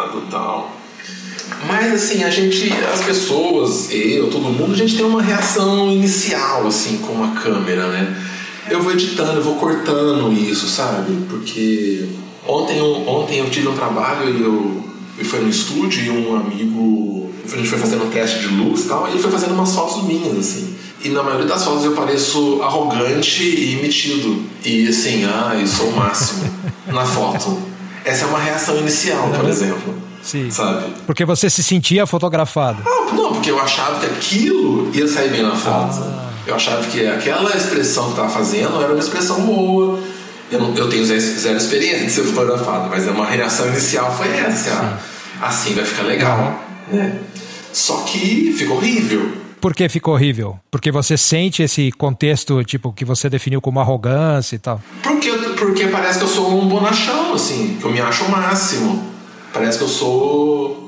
Mas 1.84 2.02
assim, 2.02 2.24
a 2.24 2.30
gente, 2.30 2.72
as 2.90 3.02
pessoas, 3.02 3.90
eu, 3.90 4.30
todo 4.30 4.44
mundo, 4.44 4.72
a 4.72 4.76
gente 4.76 4.96
tem 4.96 5.04
uma 5.04 5.20
reação 5.20 5.90
inicial 5.92 6.66
assim 6.66 6.96
com 6.96 7.22
a 7.22 7.28
câmera, 7.38 7.88
né? 7.88 8.16
Eu 8.70 8.82
vou 8.82 8.92
editando, 8.92 9.32
eu 9.32 9.42
vou 9.42 9.56
cortando 9.56 10.32
isso, 10.32 10.66
sabe? 10.66 11.14
Porque 11.28 12.08
ontem, 12.48 12.80
ontem 12.80 13.38
eu 13.40 13.50
tive 13.50 13.68
um 13.68 13.74
trabalho 13.74 14.30
e 14.30 14.42
eu, 14.42 14.82
eu 15.18 15.24
fui 15.26 15.40
no 15.40 15.50
estúdio 15.50 16.04
e 16.04 16.10
um 16.10 16.34
amigo, 16.34 17.30
a 17.52 17.54
gente 17.54 17.68
foi 17.68 17.78
fazendo 17.78 18.04
um 18.04 18.10
teste 18.10 18.38
de 18.38 18.46
luz 18.46 18.86
e 18.86 18.88
tal, 18.88 19.06
e 19.06 19.10
ele 19.10 19.18
foi 19.18 19.30
fazendo 19.30 19.52
umas 19.52 19.74
fotos 19.74 20.04
minhas, 20.04 20.38
assim. 20.38 20.74
E 21.04 21.10
na 21.10 21.22
maioria 21.22 21.44
das 21.46 21.62
fotos 21.62 21.84
eu 21.84 21.92
pareço 21.92 22.62
arrogante 22.62 23.42
e 23.42 23.78
metido. 23.82 24.42
E 24.64 24.88
assim, 24.88 25.26
ah, 25.26 25.54
eu 25.60 25.66
sou 25.66 25.90
o 25.90 25.96
máximo 25.96 26.50
na 26.88 27.04
foto. 27.04 27.58
Essa 28.06 28.24
é 28.24 28.28
uma 28.28 28.38
reação 28.38 28.78
inicial, 28.78 29.28
por 29.28 29.46
exemplo. 29.46 30.13
Sim. 30.24 30.50
Sabe? 30.50 30.86
Porque 31.06 31.24
você 31.24 31.50
se 31.50 31.62
sentia 31.62 32.06
fotografado. 32.06 32.82
Ah, 32.86 33.12
não, 33.12 33.34
porque 33.34 33.50
eu 33.50 33.60
achava 33.60 34.00
que 34.00 34.06
aquilo 34.06 34.90
ia 34.94 35.06
sair 35.06 35.30
bem 35.30 35.42
na 35.42 35.54
foto. 35.54 36.02
Ah. 36.02 36.30
Eu 36.46 36.54
achava 36.54 36.82
que 36.86 37.06
aquela 37.06 37.54
expressão 37.54 38.04
que 38.04 38.10
estava 38.10 38.28
fazendo 38.30 38.80
era 38.82 38.92
uma 38.92 38.98
expressão 38.98 39.42
boa. 39.42 40.00
Eu, 40.50 40.60
não, 40.60 40.74
eu 40.74 40.88
tenho 40.88 41.04
zero, 41.04 41.20
zero, 41.20 41.56
experiência 41.56 42.06
de 42.06 42.12
ser 42.12 42.22
fotografado, 42.22 42.88
mas 42.88 43.06
uma 43.06 43.26
reação 43.26 43.68
inicial 43.68 44.10
foi 44.16 44.28
essa. 44.28 44.98
Assim 45.40 45.74
vai 45.74 45.84
ficar 45.84 46.02
legal. 46.04 46.60
É. 46.92 47.12
Só 47.72 47.98
que 48.02 48.52
ficou 48.56 48.76
horrível. 48.76 49.32
Por 49.60 49.74
que 49.74 49.88
ficou 49.88 50.14
horrível? 50.14 50.58
Porque 50.70 50.90
você 50.90 51.16
sente 51.16 51.62
esse 51.62 51.90
contexto, 51.92 52.62
tipo, 52.64 52.92
que 52.92 53.04
você 53.04 53.30
definiu 53.30 53.60
como 53.60 53.80
arrogância 53.80 54.56
e 54.56 54.58
tal? 54.58 54.80
Porque, 55.02 55.30
porque 55.58 55.86
parece 55.86 56.18
que 56.18 56.24
eu 56.24 56.28
sou 56.28 56.60
um 56.60 56.68
bonachão, 56.68 57.32
assim, 57.32 57.78
que 57.80 57.84
eu 57.84 57.90
me 57.90 58.00
acho 58.00 58.24
o 58.24 58.30
máximo. 58.30 59.13
Parece 59.54 59.78
que 59.78 59.84
eu 59.84 59.88
sou 59.88 60.84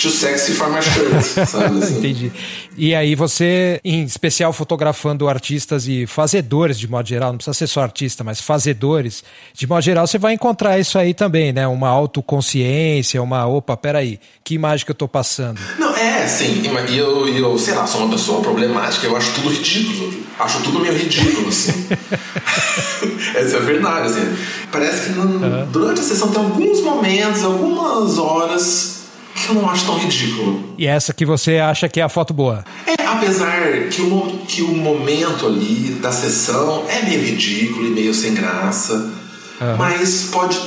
too 0.00 0.10
sexy 0.10 0.52
for 0.52 0.70
my 0.70 0.80
shirt, 0.82 1.22
sabe? 1.48 1.78
Assim. 1.82 1.98
Entendi. 1.98 2.32
E 2.76 2.94
aí 2.94 3.14
você, 3.14 3.80
em 3.82 4.02
especial 4.04 4.52
fotografando 4.52 5.28
artistas 5.28 5.88
e 5.88 6.06
fazedores 6.06 6.78
de 6.78 6.88
modo 6.88 7.08
geral, 7.08 7.30
não 7.30 7.38
precisa 7.38 7.54
ser 7.54 7.66
só 7.66 7.82
artista, 7.82 8.22
mas 8.22 8.40
fazedores, 8.40 9.24
de 9.54 9.66
modo 9.66 9.82
geral 9.82 10.06
você 10.06 10.18
vai 10.18 10.34
encontrar 10.34 10.78
isso 10.78 10.98
aí 10.98 11.12
também, 11.14 11.52
né? 11.52 11.66
Uma 11.66 11.88
autoconsciência, 11.88 13.22
uma, 13.22 13.46
opa, 13.46 13.76
peraí, 13.76 14.20
que 14.44 14.54
imagem 14.54 14.84
que 14.84 14.92
eu 14.92 14.96
tô 14.96 15.08
passando? 15.08 15.58
Não, 15.78 15.96
é, 15.96 16.26
sim, 16.26 16.62
e 16.88 16.96
eu, 16.98 17.28
eu, 17.28 17.58
sei 17.58 17.74
lá, 17.74 17.86
sou 17.86 18.02
uma 18.02 18.10
pessoa 18.10 18.40
problemática, 18.42 19.06
eu 19.06 19.16
acho 19.16 19.32
tudo 19.34 19.48
ridículo. 19.48 20.19
Acho 20.40 20.60
tudo 20.62 20.80
meio 20.80 20.96
ridículo, 20.96 21.48
assim. 21.48 21.86
Essa 23.36 23.56
é 23.56 23.58
a 23.58 23.62
verdade, 23.62 24.06
assim. 24.06 24.36
Parece 24.72 25.10
que 25.10 25.18
no, 25.18 25.24
uhum. 25.24 25.66
durante 25.70 26.00
a 26.00 26.02
sessão 26.02 26.28
tem 26.28 26.42
alguns 26.42 26.80
momentos, 26.80 27.44
algumas 27.44 28.16
horas 28.16 29.00
que 29.34 29.50
eu 29.50 29.54
não 29.56 29.68
acho 29.68 29.84
tão 29.84 29.98
ridículo. 29.98 30.74
E 30.78 30.86
essa 30.86 31.12
que 31.12 31.26
você 31.26 31.58
acha 31.58 31.88
que 31.88 32.00
é 32.00 32.02
a 32.02 32.08
foto 32.08 32.32
boa? 32.32 32.64
É, 32.86 33.04
apesar 33.06 33.88
que 33.90 34.00
o, 34.00 34.38
que 34.48 34.62
o 34.62 34.68
momento 34.68 35.46
ali 35.46 35.98
da 36.00 36.10
sessão 36.10 36.84
é 36.88 37.02
meio 37.02 37.22
ridículo 37.22 37.86
e 37.86 37.90
meio 37.90 38.14
sem 38.14 38.34
graça. 38.34 38.94
Uhum. 39.60 39.76
Mas, 39.76 40.28
pode, 40.32 40.58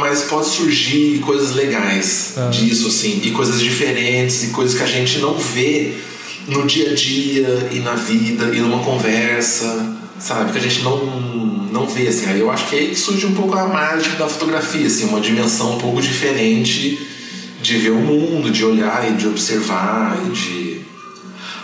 mas 0.00 0.24
pode 0.24 0.48
surgir 0.48 1.20
coisas 1.20 1.54
legais 1.54 2.34
uhum. 2.36 2.50
disso, 2.50 2.88
assim, 2.88 3.20
e 3.22 3.30
coisas 3.30 3.60
diferentes, 3.60 4.42
e 4.42 4.48
coisas 4.48 4.76
que 4.76 4.82
a 4.82 4.88
gente 4.88 5.20
não 5.20 5.34
vê 5.34 5.94
no 6.48 6.66
dia 6.66 6.90
a 6.90 6.94
dia 6.94 7.68
e 7.72 7.80
na 7.80 7.94
vida 7.94 8.54
e 8.54 8.60
numa 8.60 8.82
conversa, 8.82 9.96
sabe? 10.18 10.52
Que 10.52 10.58
a 10.58 10.60
gente 10.60 10.82
não, 10.82 11.06
não 11.72 11.86
vê, 11.86 12.08
assim. 12.08 12.26
Aí 12.26 12.40
eu 12.40 12.50
acho 12.50 12.68
que 12.68 12.76
aí 12.76 12.94
surge 12.96 13.26
um 13.26 13.34
pouco 13.34 13.56
a 13.56 13.66
mágica 13.66 14.16
da 14.16 14.28
fotografia, 14.28 14.86
assim, 14.86 15.04
uma 15.04 15.20
dimensão 15.20 15.76
um 15.76 15.78
pouco 15.78 16.00
diferente 16.00 17.06
de 17.62 17.78
ver 17.78 17.90
o 17.90 17.98
mundo, 17.98 18.50
de 18.50 18.64
olhar 18.64 19.10
e 19.10 19.14
de 19.14 19.26
observar 19.26 20.18
e 20.26 20.30
de 20.30 20.80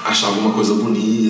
achar 0.04 0.28
alguma 0.28 0.52
coisa 0.52 0.74
bonita. 0.74 1.29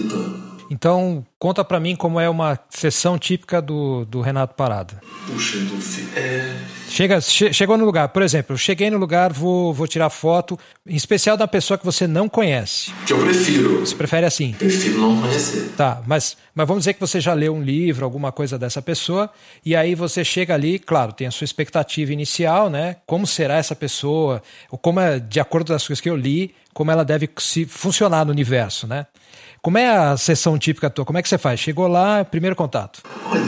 Então, 0.71 1.27
conta 1.37 1.65
para 1.65 1.81
mim 1.81 1.97
como 1.97 2.21
é 2.21 2.31
uma 2.31 2.57
sessão 2.71 3.19
típica 3.19 3.61
do, 3.61 4.05
do 4.05 4.21
Renato 4.21 4.55
Parada. 4.55 5.03
Puxa, 5.27 5.59
do, 5.59 5.77
é... 6.17 6.57
Chega, 6.89 7.21
che, 7.21 7.53
chegou 7.53 7.77
no 7.77 7.85
lugar, 7.85 8.09
por 8.11 8.23
exemplo, 8.23 8.55
eu 8.55 8.59
cheguei 8.59 8.89
no 8.89 8.97
lugar, 8.97 9.33
vou, 9.33 9.75
vou 9.75 9.89
tirar 9.89 10.11
foto, 10.11 10.57
em 10.87 10.95
especial 10.95 11.37
da 11.37 11.49
pessoa 11.49 11.77
que 11.77 11.85
você 11.85 12.07
não 12.07 12.29
conhece. 12.29 12.93
Que 13.05 13.13
eu 13.13 13.19
prefiro. 13.19 13.81
Você 13.81 13.97
prefere 13.97 14.27
assim? 14.27 14.53
Prefiro 14.53 15.01
não 15.01 15.21
conhecer. 15.21 15.73
Tá, 15.77 16.03
mas, 16.07 16.37
mas 16.55 16.69
vamos 16.69 16.83
dizer 16.83 16.95
que 16.95 17.01
você 17.01 17.21
já 17.21 17.35
leu 17.35 17.53
um 17.53 17.63
livro, 17.63 18.05
alguma 18.05 18.31
coisa 18.31 18.57
dessa 18.57 18.81
pessoa, 18.81 19.29
e 19.65 19.75
aí 19.75 19.97
você 19.97 20.25
chega 20.25 20.55
ali, 20.55 20.79
claro, 20.79 21.13
tem 21.13 21.27
a 21.27 21.33
sua 21.33 21.45
expectativa 21.45 22.13
inicial, 22.13 22.71
né? 22.71 22.97
Como 23.07 23.27
será 23.27 23.57
essa 23.57 23.75
pessoa, 23.75 24.41
ou 24.71 24.79
como 24.79 25.01
é, 25.01 25.19
de 25.19 25.41
acordo 25.41 25.69
com 25.69 25.75
as 25.75 25.85
coisas 25.85 26.01
que 26.01 26.11
eu 26.11 26.17
li, 26.17 26.55
como 26.73 26.93
ela 26.93 27.05
deve 27.05 27.29
se 27.39 27.67
funcionar 27.67 28.25
no 28.25 28.31
universo, 28.31 28.87
né? 28.87 29.07
Como 29.63 29.77
é 29.77 29.91
a 29.91 30.17
sessão 30.17 30.59
típica 30.59 30.89
tua? 30.89 31.05
Como 31.05 31.19
é 31.19 31.23
que 31.23 31.29
você 31.29 31.37
faz? 31.37 31.61
Chegou 31.61 31.87
lá, 31.87 32.25
primeiro 32.25 32.57
contato. 32.57 33.03
Olha, 33.31 33.43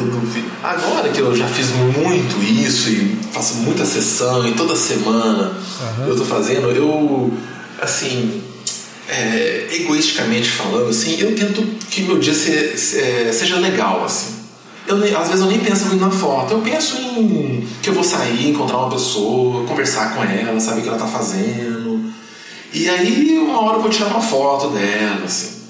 agora 0.63 1.09
que 1.09 1.19
eu 1.19 1.35
já 1.35 1.49
fiz 1.49 1.71
muito 1.71 2.43
isso 2.43 2.91
e 2.91 3.19
faço 3.33 3.55
muita 3.57 3.87
sessão 3.87 4.47
e 4.47 4.53
toda 4.53 4.77
semana 4.77 5.53
uhum. 5.99 6.09
eu 6.09 6.17
tô 6.17 6.25
fazendo, 6.27 6.71
eu, 6.71 7.33
assim, 7.81 8.43
é, 9.09 9.69
egoisticamente 9.73 10.51
falando, 10.51 10.91
assim, 10.91 11.19
eu 11.19 11.35
tento 11.35 11.63
que 11.89 12.03
meu 12.03 12.19
dia 12.19 12.35
se, 12.35 12.77
se, 12.77 13.01
é, 13.01 13.33
seja 13.33 13.57
legal, 13.57 14.05
assim. 14.05 14.35
Eu, 14.87 14.97
às 15.19 15.29
vezes 15.29 15.41
eu 15.41 15.49
nem 15.49 15.61
penso 15.61 15.87
muito 15.87 16.05
na 16.05 16.11
foto, 16.11 16.53
eu 16.53 16.61
penso 16.61 16.95
em 17.01 17.67
que 17.83 17.89
eu 17.89 17.95
vou 17.95 18.05
sair, 18.05 18.51
encontrar 18.51 18.77
uma 18.77 18.91
pessoa, 18.91 19.67
conversar 19.67 20.15
com 20.15 20.23
ela, 20.23 20.61
saber 20.61 20.81
o 20.81 20.83
que 20.83 20.89
ela 20.91 20.99
tá 20.99 21.07
fazendo. 21.07 22.13
E 22.71 22.87
aí 22.91 23.39
uma 23.39 23.63
hora 23.63 23.79
eu 23.79 23.81
vou 23.81 23.91
tirar 23.91 24.09
uma 24.09 24.21
foto 24.21 24.69
dela, 24.69 25.25
assim 25.25 25.62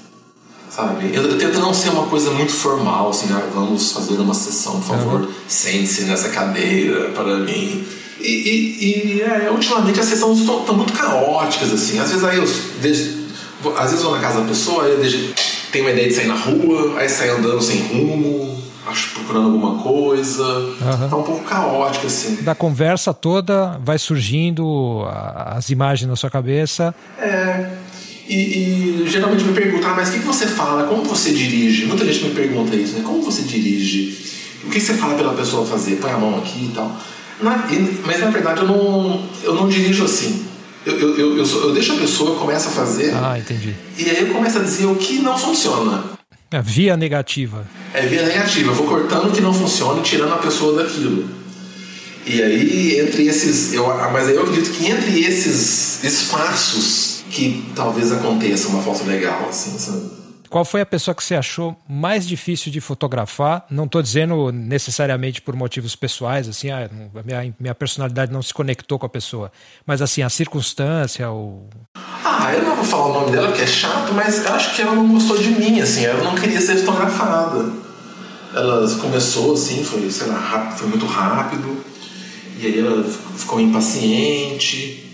sabe? 0.73 1.11
Eu, 1.13 1.23
eu, 1.23 1.37
tento 1.37 1.59
não 1.59 1.73
ser 1.73 1.89
uma 1.89 2.07
coisa 2.07 2.31
muito 2.31 2.51
formal, 2.51 3.09
assim, 3.09 3.31
ah, 3.31 3.47
vamos 3.53 3.91
fazer 3.91 4.15
uma 4.15 4.33
sessão, 4.33 4.79
por 4.79 4.87
favor, 4.87 5.21
uhum. 5.21 5.33
sente-se 5.47 6.03
nessa 6.03 6.29
cadeira 6.29 7.09
para 7.09 7.37
mim. 7.37 7.85
E, 8.19 8.27
e, 8.27 9.17
e 9.17 9.21
é, 9.21 9.51
ultimamente 9.51 9.99
as 9.99 10.05
sessões 10.05 10.39
estão 10.39 10.75
muito 10.75 10.93
caóticas, 10.93 11.71
assim. 11.71 11.99
Às 11.99 12.09
vezes 12.09 12.23
aí 12.23 12.37
eu 12.37 12.49
deixo, 12.81 13.27
às 13.77 13.91
vezes 13.91 14.03
vou 14.03 14.13
na 14.13 14.19
casa 14.19 14.41
da 14.41 14.47
pessoa, 14.47 14.85
aí 14.85 14.91
eu 14.91 14.99
deixo, 14.99 15.33
tenho 15.71 15.85
uma 15.85 15.91
ideia 15.91 16.07
de 16.07 16.15
sair 16.15 16.27
na 16.27 16.35
rua, 16.35 16.97
aí 16.97 17.07
saio 17.09 17.37
andando 17.37 17.61
sem 17.61 17.81
rumo, 17.81 18.57
acho 18.87 19.11
procurando 19.11 19.45
alguma 19.45 19.83
coisa. 19.83 20.43
Uhum. 20.43 21.09
Tá 21.09 21.15
um 21.17 21.23
pouco 21.23 21.43
caótico, 21.43 22.07
assim. 22.07 22.37
Da 22.41 22.55
conversa 22.55 23.13
toda 23.13 23.77
vai 23.83 23.99
surgindo 23.99 25.05
as 25.45 25.69
imagens 25.69 26.09
na 26.09 26.15
sua 26.15 26.31
cabeça. 26.31 26.95
É. 27.19 27.82
E, 28.27 28.35
e, 28.35 29.05
geralmente 29.07 29.43
me 29.43 29.53
perguntam, 29.53 29.91
ah, 29.91 29.95
mas 29.95 30.09
o 30.09 30.13
que 30.13 30.19
você 30.19 30.47
fala? 30.47 30.87
Como 30.87 31.03
você 31.03 31.31
dirige? 31.31 31.85
Muita 31.85 32.05
gente 32.05 32.23
me 32.23 32.31
pergunta 32.31 32.75
isso, 32.75 32.93
né? 32.93 33.03
Como 33.03 33.21
você 33.21 33.41
dirige? 33.41 34.17
O 34.63 34.69
que 34.69 34.79
você 34.79 34.93
fala 34.93 35.15
pela 35.15 35.33
pessoa 35.33 35.65
fazer? 35.65 35.97
Põe 35.97 36.11
a 36.11 36.17
mão 36.17 36.37
aqui 36.37 36.69
e 36.71 36.71
tal. 36.73 36.97
Na, 37.41 37.67
mas 38.05 38.21
na 38.21 38.29
verdade 38.29 38.61
eu 38.61 38.67
não, 38.67 39.27
eu 39.43 39.53
não 39.53 39.67
dirijo 39.67 40.05
assim. 40.05 40.45
Eu, 40.85 40.97
eu, 40.97 41.17
eu, 41.17 41.37
eu, 41.37 41.45
eu 41.45 41.73
deixo 41.73 41.93
a 41.93 41.97
pessoa, 41.97 42.39
começa 42.39 42.69
a 42.69 42.71
fazer. 42.71 43.13
Ah, 43.13 43.37
entendi. 43.37 43.75
E 43.97 44.09
aí 44.09 44.21
eu 44.21 44.33
começo 44.33 44.57
a 44.57 44.61
dizer 44.61 44.85
o 44.85 44.95
que 44.95 45.19
não 45.19 45.37
funciona. 45.37 46.03
É 46.49 46.61
via 46.61 46.95
negativa. 46.95 47.67
É 47.93 48.05
via 48.05 48.23
negativa. 48.23 48.71
Eu 48.71 48.75
vou 48.75 48.87
cortando 48.87 49.27
o 49.27 49.31
que 49.31 49.41
não 49.41 49.53
funciona 49.53 49.99
e 49.99 50.03
tirando 50.03 50.33
a 50.33 50.37
pessoa 50.37 50.81
daquilo. 50.81 51.27
E 52.25 52.41
aí, 52.41 52.99
entre 53.01 53.27
esses. 53.27 53.73
Eu, 53.73 53.85
mas 54.13 54.27
aí 54.27 54.35
eu 54.35 54.43
acredito 54.43 54.71
que 54.71 54.87
entre 54.87 55.25
esses 55.25 56.01
espaços 56.03 57.12
que 57.33 57.65
talvez 57.75 58.11
aconteça 58.11 58.69
uma 58.69 58.81
foto 58.81 59.03
legal, 59.05 59.47
assim, 59.49 59.77
sabe? 59.77 60.23
Qual 60.49 60.63
foi 60.63 60.81
a 60.81 60.85
pessoa 60.85 61.15
que 61.15 61.23
você 61.23 61.33
achou 61.33 61.75
mais 61.89 62.27
difícil 62.27 62.71
de 62.71 62.79
fotografar? 62.79 63.65
Não 63.71 63.85
estou 63.85 64.03
dizendo 64.03 64.51
necessariamente 64.51 65.41
por 65.41 65.55
motivos 65.55 65.95
pessoais, 65.95 66.47
assim, 66.47 66.69
ah, 66.69 66.87
a 66.87 67.23
minha, 67.23 67.55
minha 67.59 67.73
personalidade 67.73 68.31
não 68.31 68.43
se 68.43 68.53
conectou 68.53 68.99
com 68.99 69.05
a 69.07 69.09
pessoa, 69.09 69.51
mas 69.83 69.99
assim, 69.99 70.21
a 70.21 70.29
circunstância, 70.29 71.27
ou. 71.27 71.67
Ah, 71.95 72.53
eu 72.53 72.61
não 72.61 72.75
vou 72.75 72.85
falar 72.85 73.07
o 73.07 73.13
nome 73.13 73.31
dela, 73.31 73.47
porque 73.47 73.63
é 73.63 73.67
chato, 73.67 74.13
mas 74.13 74.45
eu 74.45 74.53
acho 74.53 74.75
que 74.75 74.83
ela 74.83 74.93
não 74.93 75.07
gostou 75.11 75.39
de 75.39 75.49
mim, 75.49 75.81
assim, 75.81 76.05
ela 76.05 76.23
não 76.23 76.35
queria 76.35 76.61
ser 76.61 76.77
fotografada. 76.77 77.71
Ela 78.53 78.87
começou 78.97 79.53
assim, 79.53 79.83
foi, 79.83 80.07
sei 80.11 80.27
lá, 80.27 80.37
rápido, 80.37 80.77
foi 80.77 80.87
muito 80.87 81.07
rápido, 81.07 81.83
e 82.59 82.67
aí 82.67 82.79
ela 82.79 83.03
ficou 83.03 83.59
impaciente 83.59 85.12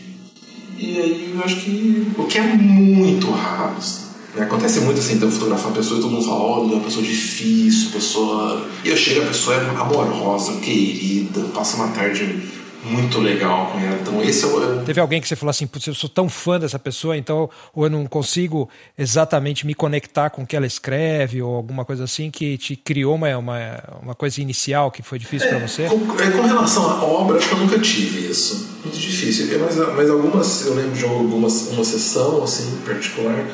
e 0.80 0.98
aí 0.98 1.34
eu 1.36 1.44
acho 1.44 1.58
que. 1.58 2.08
O 2.18 2.26
que 2.26 2.38
é 2.38 2.42
muito 2.42 3.30
raro, 3.32 3.76
assim. 3.78 4.10
Né? 4.36 4.44
Acontece 4.44 4.80
muito 4.82 5.00
assim, 5.00 5.16
então 5.16 5.28
eu 5.28 5.34
fotografar 5.34 5.68
uma 5.68 5.76
pessoa 5.76 6.00
e 6.00 6.02
todo 6.02 6.12
mundo 6.12 6.26
fala, 6.26 6.40
olha, 6.40 6.72
é 6.72 6.76
uma 6.76 6.84
pessoa 6.84 7.06
difícil, 7.06 7.92
pessoa. 7.92 8.68
E 8.84 8.90
eu 8.90 8.98
chego, 8.98 9.24
a 9.24 9.28
pessoa 9.28 9.56
é 9.56 9.60
amorosa, 9.60 10.54
querida, 10.60 11.42
passa 11.54 11.78
uma 11.78 11.90
tarde 11.90 12.50
muito 12.84 13.20
legal 13.20 13.68
com 13.72 13.80
ela. 13.80 13.98
Então 14.02 14.22
esse 14.24 14.44
é 14.46 14.48
o. 14.48 14.84
Teve 14.84 15.00
alguém 15.00 15.20
que 15.20 15.28
você 15.28 15.36
falou 15.36 15.50
assim, 15.50 15.68
putz, 15.68 15.88
eu 15.88 15.94
sou 15.94 16.10
tão 16.10 16.30
fã 16.30 16.60
dessa 16.60 16.80
pessoa, 16.80 17.18
então 17.18 17.50
ou 17.74 17.86
eu 17.86 17.90
não 17.90 18.06
consigo 18.06 18.70
exatamente 18.98 19.66
me 19.66 19.74
conectar 19.74 20.30
com 20.30 20.44
o 20.44 20.48
que 20.48 20.56
ela 20.56 20.66
escreve, 20.66 21.42
ou 21.42 21.56
alguma 21.56 21.84
coisa 21.84 22.06
assim 22.06 22.32
que 22.32 22.58
te 22.58 22.76
criou 22.76 23.16
uma, 23.16 23.38
uma, 23.38 23.84
uma 24.02 24.16
coisa 24.16 24.42
inicial 24.42 24.92
que 24.92 25.02
foi 25.02 25.20
difícil 25.20 25.48
é, 25.48 25.52
para 25.52 25.68
você? 25.68 25.88
Com, 25.88 26.22
é, 26.22 26.32
com 26.32 26.42
relação 26.44 26.90
à 26.90 27.04
obra, 27.04 27.38
acho 27.38 27.50
que 27.50 27.56
eu 27.56 27.60
nunca 27.60 27.80
tive 27.80 28.30
isso. 28.30 28.79
Muito 28.90 29.00
difícil. 29.00 29.54
É, 29.54 29.58
mas, 29.60 29.78
mas 29.96 30.10
algumas, 30.10 30.66
eu 30.66 30.74
lembro 30.74 30.98
de 30.98 31.04
algumas, 31.04 31.70
uma 31.70 31.84
sessão 31.84 32.44
assim, 32.44 32.78
particular, 32.84 33.46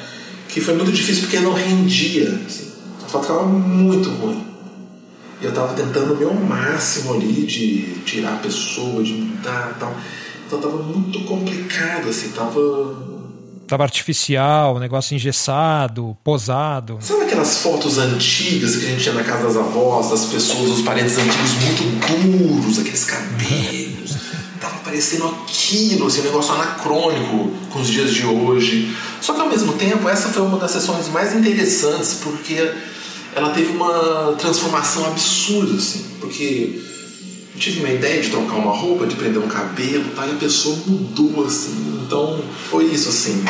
que 0.48 0.62
foi 0.62 0.76
muito 0.76 0.94
difícil 0.94 1.24
porque 1.24 1.40
não 1.40 1.54
rendia. 1.54 2.40
Assim. 2.46 2.72
A 3.04 3.08
foto 3.08 3.24
ficava 3.24 3.46
muito 3.46 4.10
ruim. 4.12 4.46
E 5.42 5.46
eu 5.46 5.54
tava 5.54 5.74
tentando 5.74 6.14
o 6.14 6.18
meu 6.18 6.34
máximo 6.34 7.14
ali 7.14 7.46
de 7.46 8.00
tirar 8.06 8.36
a 8.36 8.38
pessoa, 8.38 9.04
de 9.04 9.14
mudar 9.14 9.74
e 9.76 9.80
tal. 9.80 9.94
Então 10.48 10.62
tava 10.62 10.78
muito 10.78 11.20
complicado, 11.26 12.10
assim, 12.10 12.30
tava. 12.30 13.14
Tava 13.68 13.84
artificial, 13.84 14.80
negócio 14.80 15.16
engessado, 15.16 16.16
posado. 16.24 17.00
Sabe 17.02 17.24
aquelas 17.24 17.58
fotos 17.58 17.98
antigas 17.98 18.76
que 18.76 18.86
a 18.86 18.90
gente 18.90 19.02
tinha 19.02 19.16
na 19.16 19.24
casa 19.24 19.48
das 19.48 19.58
avós, 19.58 20.12
das 20.12 20.26
pessoas, 20.26 20.70
dos 20.70 20.82
parentes 20.84 21.18
antigos 21.18 21.52
muito 21.56 22.62
duros, 22.62 22.80
aqueles 22.80 23.04
cabelos? 23.06 23.85
Parecendo 24.96 25.28
aquilo, 25.28 26.08
assim, 26.08 26.22
um 26.22 26.24
negócio 26.24 26.54
anacrônico 26.54 27.52
com 27.70 27.80
os 27.82 27.88
dias 27.88 28.14
de 28.14 28.26
hoje. 28.26 28.96
Só 29.20 29.34
que 29.34 29.42
ao 29.42 29.50
mesmo 29.50 29.74
tempo, 29.74 30.08
essa 30.08 30.30
foi 30.30 30.42
uma 30.42 30.58
das 30.58 30.72
sessões 30.72 31.10
mais 31.10 31.36
interessantes, 31.36 32.22
porque 32.24 32.72
ela 33.36 33.50
teve 33.50 33.76
uma 33.76 34.36
transformação 34.40 35.06
absurda, 35.08 35.76
assim, 35.76 36.06
porque 36.22 36.82
eu 37.54 37.60
tive 37.60 37.82
uma 37.82 37.90
ideia 37.90 38.22
de 38.22 38.30
trocar 38.30 38.56
uma 38.56 38.72
roupa, 38.72 39.06
de 39.06 39.16
prender 39.16 39.42
um 39.42 39.50
cabelo, 39.50 40.12
tá, 40.16 40.26
e 40.28 40.32
a 40.32 40.36
pessoa 40.36 40.78
mudou, 40.88 41.46
assim. 41.46 42.02
Então, 42.06 42.42
foi 42.70 42.86
isso, 42.86 43.10
assim. 43.10 43.44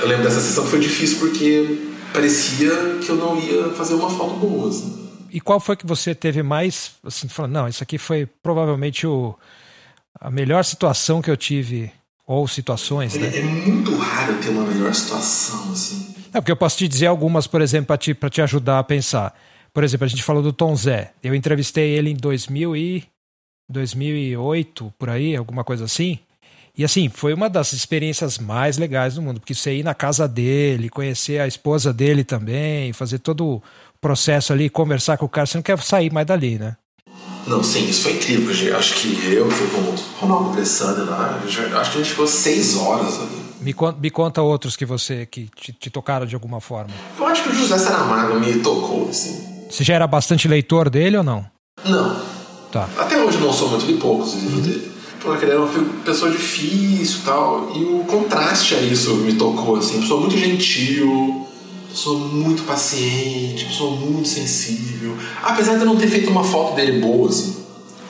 Eu 0.00 0.08
lembro 0.08 0.24
dessa 0.24 0.40
sessão 0.40 0.64
que 0.64 0.70
foi 0.70 0.80
difícil 0.80 1.18
porque 1.18 1.90
parecia 2.10 2.98
que 3.04 3.10
eu 3.10 3.16
não 3.16 3.38
ia 3.38 3.68
fazer 3.74 3.92
uma 3.92 4.08
foto 4.08 4.34
boa, 4.36 4.70
assim. 4.70 4.98
E 5.30 5.40
qual 5.40 5.60
foi 5.60 5.76
que 5.76 5.86
você 5.86 6.14
teve 6.14 6.42
mais, 6.42 6.92
assim, 7.04 7.28
falando, 7.28 7.52
não, 7.52 7.68
isso 7.68 7.82
aqui 7.82 7.98
foi 7.98 8.26
provavelmente 8.42 9.06
o, 9.06 9.34
a 10.18 10.30
melhor 10.30 10.64
situação 10.64 11.20
que 11.20 11.30
eu 11.30 11.36
tive, 11.36 11.92
ou 12.26 12.46
situações, 12.46 13.14
né? 13.14 13.28
É, 13.34 13.40
é 13.40 13.42
muito 13.42 13.96
raro 13.96 14.38
ter 14.38 14.50
uma 14.50 14.64
melhor 14.64 14.94
situação, 14.94 15.72
assim. 15.72 16.14
É, 16.32 16.40
porque 16.40 16.52
eu 16.52 16.56
posso 16.56 16.78
te 16.78 16.86
dizer 16.86 17.06
algumas, 17.06 17.46
por 17.46 17.60
exemplo, 17.60 17.88
para 17.88 17.98
te, 17.98 18.14
te 18.14 18.42
ajudar 18.42 18.78
a 18.78 18.84
pensar. 18.84 19.34
Por 19.72 19.84
exemplo, 19.84 20.04
a 20.04 20.08
gente 20.08 20.22
falou 20.22 20.42
do 20.42 20.52
Tom 20.52 20.74
Zé. 20.76 21.12
Eu 21.22 21.34
entrevistei 21.34 21.90
ele 21.90 22.10
em 22.10 22.14
2000 22.14 22.76
e 22.76 23.04
2008, 23.68 24.92
por 24.98 25.10
aí, 25.10 25.36
alguma 25.36 25.64
coisa 25.64 25.84
assim. 25.84 26.18
E 26.76 26.84
assim, 26.84 27.08
foi 27.08 27.34
uma 27.34 27.50
das 27.50 27.72
experiências 27.72 28.38
mais 28.38 28.78
legais 28.78 29.14
do 29.14 29.22
mundo, 29.22 29.40
porque 29.40 29.54
você 29.54 29.76
ir 29.76 29.82
na 29.82 29.94
casa 29.94 30.26
dele, 30.26 30.88
conhecer 30.88 31.40
a 31.40 31.46
esposa 31.46 31.92
dele 31.92 32.24
também, 32.24 32.92
fazer 32.92 33.18
todo 33.18 33.46
o 33.56 33.62
processo 34.00 34.52
ali, 34.52 34.70
conversar 34.70 35.18
com 35.18 35.26
o 35.26 35.28
cara, 35.28 35.46
você 35.46 35.58
não 35.58 35.62
quer 35.62 35.78
sair 35.80 36.12
mais 36.12 36.26
dali, 36.26 36.58
né? 36.58 36.76
Não, 37.50 37.64
sim, 37.64 37.88
isso 37.88 38.02
foi 38.02 38.12
incrível. 38.12 38.54
gente. 38.54 38.72
Acho 38.72 38.94
que 38.94 39.34
eu 39.34 39.50
fui 39.50 39.66
com 39.66 39.80
o 39.80 39.94
Ronaldo 40.20 40.50
Bressani 40.50 41.04
lá, 41.04 41.40
acho 41.44 41.90
que 41.90 41.98
a 41.98 42.00
gente 42.00 42.10
ficou 42.10 42.24
seis 42.24 42.76
horas 42.76 43.16
ali. 43.16 43.40
Me, 43.60 43.72
conta, 43.72 43.98
me 44.00 44.08
conta 44.08 44.40
outros 44.40 44.76
que 44.76 44.86
você 44.86 45.26
que 45.26 45.50
te, 45.56 45.72
te, 45.72 45.90
tocaram 45.90 46.24
de 46.24 46.36
alguma 46.36 46.60
forma. 46.60 46.94
Eu 47.18 47.26
acho 47.26 47.42
que 47.42 47.48
o 47.48 47.54
José 47.54 47.76
Saramago 47.76 48.38
me 48.38 48.60
tocou, 48.60 49.08
assim. 49.10 49.66
Você 49.68 49.82
já 49.82 49.94
era 49.94 50.06
bastante 50.06 50.46
leitor 50.46 50.88
dele 50.88 51.16
ou 51.16 51.24
não? 51.24 51.44
Não. 51.84 52.22
Tá. 52.70 52.88
Até 52.96 53.20
hoje 53.20 53.38
não 53.38 53.52
sou 53.52 53.68
muito 53.68 53.84
de 53.84 53.94
poucos 53.94 54.34
livros 54.34 54.62
dele. 54.62 54.92
Porque 55.20 55.44
ele 55.44 55.52
era 55.52 55.60
uma 55.60 56.02
pessoa 56.04 56.30
difícil 56.30 57.18
e 57.18 57.24
tal. 57.24 57.72
E 57.74 57.82
o 57.82 58.04
contraste 58.04 58.76
a 58.76 58.80
isso 58.80 59.16
me 59.16 59.34
tocou, 59.34 59.74
assim. 59.74 60.00
Pessoa 60.00 60.20
muito 60.20 60.38
gentil, 60.38 61.48
pessoa 61.90 62.18
muito 62.18 62.62
paciente, 62.62 63.66
pessoa 63.66 63.96
muito 63.96 64.28
sensível. 64.28 65.16
Apesar 65.42 65.74
de 65.74 65.80
eu 65.80 65.86
não 65.86 65.96
ter 65.96 66.08
feito 66.08 66.30
uma 66.30 66.44
foto 66.44 66.74
dele 66.74 67.00
boa, 67.00 67.28
assim. 67.28 67.56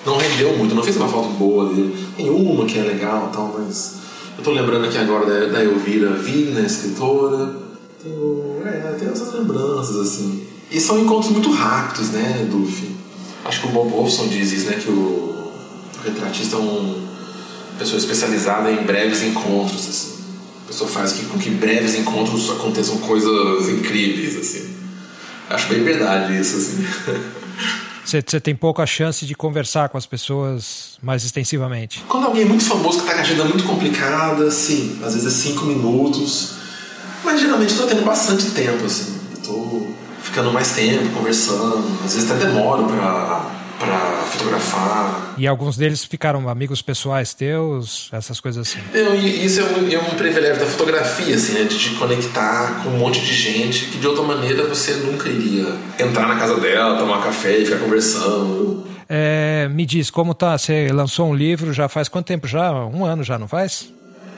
Não 0.04 0.16
rendeu 0.16 0.56
muito, 0.56 0.74
não 0.74 0.82
fez 0.82 0.96
uma 0.96 1.08
foto 1.08 1.28
boa 1.30 1.68
dele. 1.68 1.94
Tem 2.16 2.30
uma 2.30 2.64
que 2.64 2.78
é 2.78 2.82
legal 2.82 3.28
e 3.30 3.36
tal, 3.36 3.54
mas. 3.58 4.00
Eu 4.38 4.44
tô 4.44 4.52
lembrando 4.52 4.86
aqui 4.86 4.96
agora 4.96 5.26
da, 5.26 5.52
da 5.52 5.64
Elvira 5.64 6.12
Vina, 6.12 6.60
escritora. 6.60 7.54
Tem, 8.02 8.12
é, 8.64 8.96
tem 8.98 9.08
essas 9.08 9.34
lembranças, 9.34 9.96
assim. 9.96 10.46
E 10.70 10.80
são 10.80 10.98
encontros 10.98 11.32
muito 11.32 11.50
rápidos, 11.50 12.10
né, 12.10 12.48
Duffy? 12.50 12.90
Acho 13.44 13.62
que 13.62 13.68
o 13.68 13.70
Bob 13.70 13.90
Wolfson 13.90 14.28
diz 14.28 14.52
isso, 14.52 14.70
né? 14.70 14.78
Que 14.82 14.90
o 14.90 15.50
retratista 16.04 16.56
é 16.56 16.58
uma 16.58 16.94
pessoa 17.78 17.98
especializada 17.98 18.70
em 18.70 18.84
breves 18.84 19.22
encontros, 19.22 19.88
assim. 19.88 20.19
Pessoa 20.70 20.88
faz 20.88 21.14
que, 21.14 21.24
com 21.24 21.36
que 21.36 21.50
breves 21.50 21.96
encontros 21.96 22.48
aconteçam 22.48 22.96
coisas 22.98 23.68
incríveis, 23.68 24.36
assim. 24.36 24.72
Acho 25.50 25.66
bem 25.66 25.82
verdade 25.82 26.40
isso, 26.40 26.58
assim. 26.58 26.86
Você, 28.04 28.22
você 28.24 28.40
tem 28.40 28.54
pouca 28.54 28.86
chance 28.86 29.26
de 29.26 29.34
conversar 29.34 29.88
com 29.88 29.98
as 29.98 30.06
pessoas 30.06 30.96
mais 31.02 31.24
extensivamente. 31.24 32.04
Quando 32.06 32.26
alguém 32.26 32.42
é 32.42 32.44
muito 32.44 32.62
famoso 32.62 32.98
que 32.98 33.02
está 33.02 33.14
com 33.14 33.18
a 33.18 33.22
agenda 33.22 33.44
muito 33.46 33.64
complicada, 33.64 34.48
sim, 34.52 35.00
às 35.04 35.14
vezes 35.14 35.26
é 35.26 35.30
cinco 35.30 35.64
minutos. 35.66 36.52
Mas 37.24 37.40
geralmente 37.40 37.70
estou 37.70 37.88
tendo 37.88 38.04
bastante 38.04 38.52
tempo, 38.52 38.84
assim. 38.84 39.18
Estou 39.32 39.92
ficando 40.22 40.52
mais 40.52 40.70
tempo 40.70 41.08
conversando. 41.10 41.84
Às 42.04 42.14
vezes 42.14 42.30
até 42.30 42.46
demoro 42.46 42.84
para 42.84 43.59
para 43.80 43.96
fotografar. 44.26 45.34
E 45.38 45.46
alguns 45.46 45.76
deles 45.76 46.04
ficaram 46.04 46.48
amigos 46.48 46.82
pessoais 46.82 47.32
teus, 47.32 48.10
essas 48.12 48.38
coisas 48.38 48.68
assim? 48.68 48.78
Não, 48.92 49.14
isso 49.14 49.60
é 49.60 49.64
um, 49.64 49.90
é 49.90 49.98
um 49.98 50.16
privilégio 50.16 50.60
da 50.60 50.66
fotografia, 50.66 51.34
assim, 51.34 51.54
né? 51.54 51.64
De 51.64 51.78
te 51.78 51.94
conectar 51.94 52.82
com 52.84 52.90
um 52.90 52.98
monte 52.98 53.20
de 53.20 53.32
gente 53.32 53.86
que 53.86 53.98
de 53.98 54.06
outra 54.06 54.22
maneira 54.22 54.64
você 54.66 54.92
nunca 54.96 55.30
iria 55.30 55.74
entrar 55.98 56.28
na 56.28 56.36
casa 56.36 56.60
dela, 56.60 56.98
tomar 56.98 57.22
café 57.24 57.58
e 57.58 57.64
ficar 57.64 57.78
conversando. 57.78 58.86
É, 59.08 59.66
me 59.72 59.86
diz, 59.86 60.10
como 60.10 60.34
tá? 60.34 60.56
Você 60.56 60.88
lançou 60.92 61.30
um 61.30 61.34
livro 61.34 61.72
já 61.72 61.88
faz 61.88 62.06
quanto 62.06 62.26
tempo 62.26 62.46
já? 62.46 62.70
Um 62.72 63.04
ano 63.04 63.24
já, 63.24 63.38
não 63.38 63.48
faz? 63.48 63.88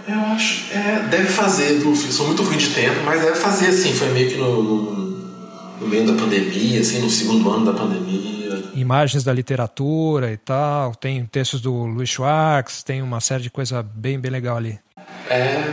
Eu 0.06 0.18
acho. 0.34 0.72
É, 0.72 1.06
deve 1.10 1.26
fazer, 1.26 1.80
do, 1.80 1.94
sou 1.94 2.26
muito 2.26 2.42
ruim 2.42 2.56
de 2.56 2.70
tempo, 2.70 2.96
mas 3.04 3.20
deve 3.20 3.36
fazer, 3.36 3.66
assim. 3.66 3.92
Foi 3.92 4.08
meio 4.08 4.30
que 4.30 4.36
no, 4.36 4.62
no, 4.62 5.01
no 5.82 5.88
meio 5.88 6.06
da 6.06 6.14
pandemia, 6.14 6.80
assim, 6.80 7.00
no 7.00 7.10
segundo 7.10 7.50
ano 7.50 7.66
da 7.66 7.72
pandemia 7.72 8.32
imagens 8.74 9.24
da 9.24 9.32
literatura 9.32 10.32
e 10.32 10.36
tal. 10.36 10.94
Tem 10.94 11.24
textos 11.26 11.60
do 11.60 11.72
Louis 11.72 12.08
Schwartz, 12.08 12.82
tem 12.82 13.02
uma 13.02 13.20
série 13.20 13.42
de 13.42 13.50
coisa 13.50 13.82
bem, 13.82 14.18
bem 14.18 14.30
legal 14.30 14.56
ali. 14.56 14.78
É, 15.28 15.72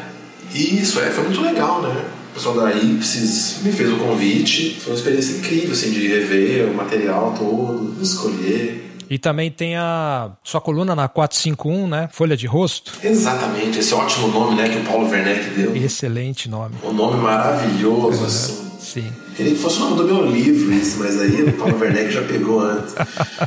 isso, 0.53 0.99
é, 0.99 1.09
foi 1.09 1.23
muito 1.25 1.41
legal, 1.41 1.81
né? 1.81 2.05
O 2.31 2.33
pessoal 2.33 2.55
da 2.55 2.73
Ipsis 2.73 3.61
me 3.63 3.71
fez 3.71 3.91
o 3.91 3.97
convite. 3.97 4.79
Foi 4.79 4.93
uma 4.93 4.97
experiência 4.97 5.37
incrível, 5.37 5.71
assim, 5.71 5.91
de 5.91 6.07
rever 6.07 6.69
o 6.69 6.75
material 6.75 7.33
todo, 7.37 8.01
escolher. 8.01 8.85
E 9.09 9.17
também 9.17 9.49
tem 9.49 9.75
a 9.75 10.31
sua 10.43 10.61
coluna 10.61 10.95
na 10.95 11.07
451, 11.07 11.87
né? 11.87 12.09
Folha 12.11 12.37
de 12.37 12.45
Rosto. 12.45 12.93
Exatamente, 13.03 13.79
esse 13.79 13.91
ótimo 13.91 14.27
nome, 14.27 14.55
né, 14.55 14.69
que 14.69 14.77
o 14.77 14.83
Paulo 14.83 15.09
Werneck 15.09 15.49
deu. 15.49 15.75
Excelente 15.75 16.47
nome. 16.47 16.75
Um 16.83 16.93
nome 16.93 17.17
maravilhoso, 17.17 18.23
assim. 18.23 18.68
Sim. 18.93 19.13
Queria 19.35 19.53
que 19.53 19.59
fosse 19.59 19.77
o 19.77 19.81
nome 19.81 19.97
do 19.97 20.03
meu 20.05 20.25
livro, 20.25 20.73
isso, 20.73 20.97
mas 20.97 21.19
aí 21.21 21.43
o 21.43 21.53
Paulo 21.53 21.77
Werneck 21.79 22.11
já 22.11 22.23
pegou 22.23 22.59
antes. 22.59 22.95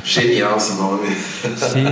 Genial 0.05 0.55
esse 0.55 0.73
nome. 0.75 1.13
Sim, 1.15 1.85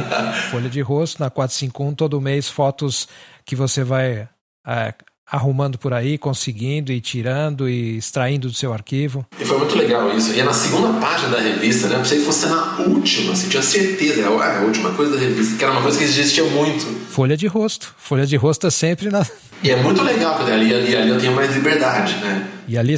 Folha 0.49 0.69
de 0.69 0.79
Rosto, 0.79 1.19
na 1.19 1.29
451, 1.29 1.93
todo 1.93 2.21
mês, 2.21 2.47
fotos 2.47 3.09
que 3.45 3.53
você 3.53 3.83
vai 3.83 4.29
é, 4.65 4.93
arrumando 5.31 5.77
por 5.77 5.93
aí, 5.93 6.17
conseguindo 6.17 6.91
e 6.91 6.99
tirando 6.99 7.69
e 7.69 7.97
extraindo 7.97 8.49
do 8.49 8.53
seu 8.53 8.73
arquivo. 8.73 9.25
E 9.39 9.45
foi 9.45 9.57
muito 9.57 9.77
legal 9.77 10.13
isso. 10.15 10.33
E 10.33 10.41
é 10.41 10.43
na 10.43 10.53
segunda 10.53 10.99
página 10.99 11.29
da 11.29 11.39
revista, 11.39 11.87
né? 11.87 11.95
Eu 11.95 11.99
pensei 11.99 12.19
que 12.19 12.25
fosse 12.25 12.47
na 12.47 12.79
última, 12.79 13.31
assim, 13.31 13.47
tinha 13.47 13.63
certeza. 13.63 14.21
É 14.21 14.25
a 14.25 14.61
última 14.61 14.91
coisa 14.91 15.15
da 15.15 15.21
revista, 15.21 15.57
que 15.57 15.63
era 15.63 15.71
uma 15.71 15.81
coisa 15.81 15.97
que 15.97 16.03
existia 16.03 16.43
muito. 16.43 16.85
Folha 17.09 17.37
de 17.37 17.47
rosto. 17.47 17.95
Folha 17.97 18.25
de 18.25 18.35
rosto 18.35 18.67
é 18.67 18.69
sempre 18.69 19.09
na. 19.09 19.25
E 19.63 19.69
é 19.69 19.75
muito 19.75 20.01
legal, 20.03 20.35
porque 20.35 20.51
ali, 20.51 20.73
ali, 20.73 20.95
ali 20.95 21.09
eu 21.09 21.19
tenho 21.19 21.35
mais 21.35 21.53
liberdade, 21.55 22.15
né? 22.15 22.47
E 22.67 22.77
ali 22.77 22.95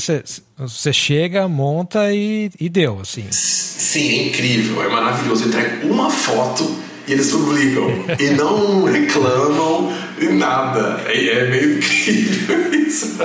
você 0.57 0.93
chega, 0.93 1.47
monta 1.47 2.11
e, 2.13 2.49
e 2.59 2.69
deu, 2.69 2.99
assim. 3.01 3.25
Sim, 3.31 4.19
é 4.19 4.27
incrível, 4.27 4.81
é 4.81 4.87
maravilhoso. 4.87 5.43
Eu 5.43 5.47
entrego 5.49 5.87
uma 5.87 6.09
foto 6.09 6.79
e 7.07 7.11
eles 7.11 7.31
publicam. 7.31 7.89
e 8.19 8.29
não 8.31 8.85
reclamam 8.85 9.91
e 10.23 10.33
nada. 10.33 11.01
É, 11.07 11.27
é 11.27 11.49
meio 11.49 11.77
incrível 11.77 12.73
isso. 12.87 13.17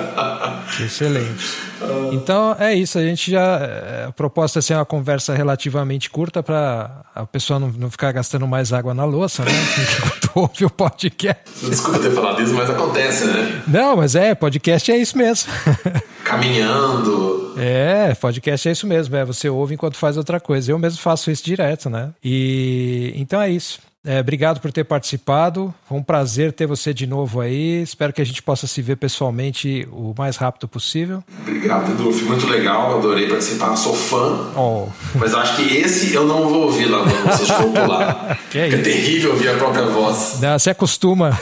Excelente. 0.82 1.68
Então 2.12 2.56
é 2.58 2.74
isso, 2.74 2.98
a 2.98 3.02
gente 3.02 3.30
já. 3.30 3.58
É, 3.58 4.06
a 4.08 4.12
proposta 4.12 4.58
é 4.58 4.62
ser 4.62 4.74
uma 4.74 4.84
conversa 4.84 5.34
relativamente 5.34 6.10
curta 6.10 6.42
para 6.42 7.02
a 7.14 7.26
pessoa 7.26 7.58
não, 7.58 7.68
não 7.68 7.90
ficar 7.90 8.10
gastando 8.12 8.46
mais 8.46 8.72
água 8.72 8.92
na 8.92 9.04
louça, 9.04 9.44
né? 9.44 9.50
Enquanto 9.96 10.30
ouve 10.34 10.64
o 10.64 10.70
podcast. 10.70 11.42
Desculpa 11.62 12.00
ter 12.00 12.10
falado 12.10 12.42
isso, 12.42 12.54
mas 12.54 12.70
acontece, 12.70 13.26
né? 13.26 13.62
Não, 13.68 13.96
mas 13.96 14.14
é, 14.14 14.34
podcast 14.34 14.90
é 14.90 14.96
isso 14.96 15.16
mesmo. 15.16 15.52
Caminhando. 16.24 17.54
É, 17.56 18.14
podcast 18.14 18.68
é 18.68 18.72
isso 18.72 18.86
mesmo, 18.86 19.16
é, 19.16 19.24
você 19.24 19.48
ouve 19.48 19.74
enquanto 19.74 19.96
faz 19.96 20.16
outra 20.16 20.38
coisa. 20.38 20.70
Eu 20.70 20.78
mesmo 20.78 20.98
faço 21.00 21.30
isso 21.30 21.44
direto, 21.44 21.88
né? 21.88 22.10
E 22.22 23.12
então 23.16 23.40
é 23.40 23.50
isso. 23.50 23.80
É, 24.06 24.20
obrigado 24.20 24.60
por 24.60 24.70
ter 24.70 24.84
participado. 24.84 25.74
Foi 25.86 25.98
um 25.98 26.02
prazer 26.02 26.52
ter 26.52 26.66
você 26.66 26.94
de 26.94 27.06
novo 27.06 27.40
aí. 27.40 27.82
Espero 27.82 28.12
que 28.12 28.22
a 28.22 28.24
gente 28.24 28.42
possa 28.42 28.66
se 28.66 28.80
ver 28.80 28.96
pessoalmente 28.96 29.86
o 29.90 30.14
mais 30.16 30.36
rápido 30.36 30.68
possível. 30.68 31.22
Obrigado, 31.40 31.90
Edu. 31.90 32.12
Foi 32.12 32.28
muito 32.28 32.46
legal. 32.46 32.98
Adorei 32.98 33.28
participar. 33.28 33.74
Sou 33.76 33.94
fã. 33.94 34.52
Oh. 34.56 34.86
Mas 35.16 35.34
acho 35.34 35.56
que 35.56 35.76
esse 35.76 36.14
eu 36.14 36.26
não 36.26 36.48
vou 36.48 36.66
ouvir 36.66 36.86
lá 36.86 37.04
no 37.04 37.10
Vocês 37.10 37.48
vão 37.48 37.72
pular. 37.72 38.38
Que 38.50 38.58
é, 38.58 38.68
é 38.68 38.78
terrível 38.78 39.32
ouvir 39.32 39.48
a 39.48 39.54
própria 39.54 39.84
voz. 39.86 40.38
Não, 40.40 40.58
você 40.58 40.70
acostuma. 40.70 41.38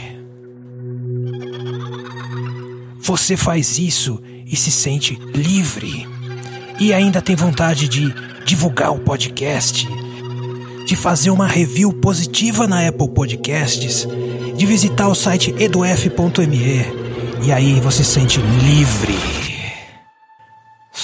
Você 3.00 3.38
faz 3.38 3.78
isso 3.78 4.19
e 4.43 4.56
se 4.56 4.71
sente 4.71 5.13
livre. 5.36 6.08
E 6.80 6.95
ainda 6.95 7.21
tem 7.21 7.36
vontade 7.36 7.88
de 7.88 8.12
divulgar 8.43 8.91
o 8.91 9.02
podcast, 9.02 9.88
de 10.88 10.95
fazer 10.95 11.30
uma 11.30 11.45
review 11.45 11.93
positiva 11.93 12.65
na 12.65 12.88
Apple 12.88 13.10
Podcasts, 13.10 14.08
de 14.58 14.65
visitar 14.65 15.10
o 15.10 15.13
site 15.13 15.54
eduf.me. 15.60 16.88
E 17.43 17.52
aí 17.52 17.80
você 17.80 18.04
se 18.04 18.13
sente 18.13 18.41
livre. 18.41 19.40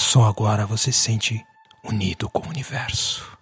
Só 0.08 0.24
agora 0.24 0.64
você 0.64 0.90
se 0.90 1.00
sente 1.00 1.46
unido 1.84 2.30
com 2.30 2.46
o 2.46 2.48
universo. 2.48 3.37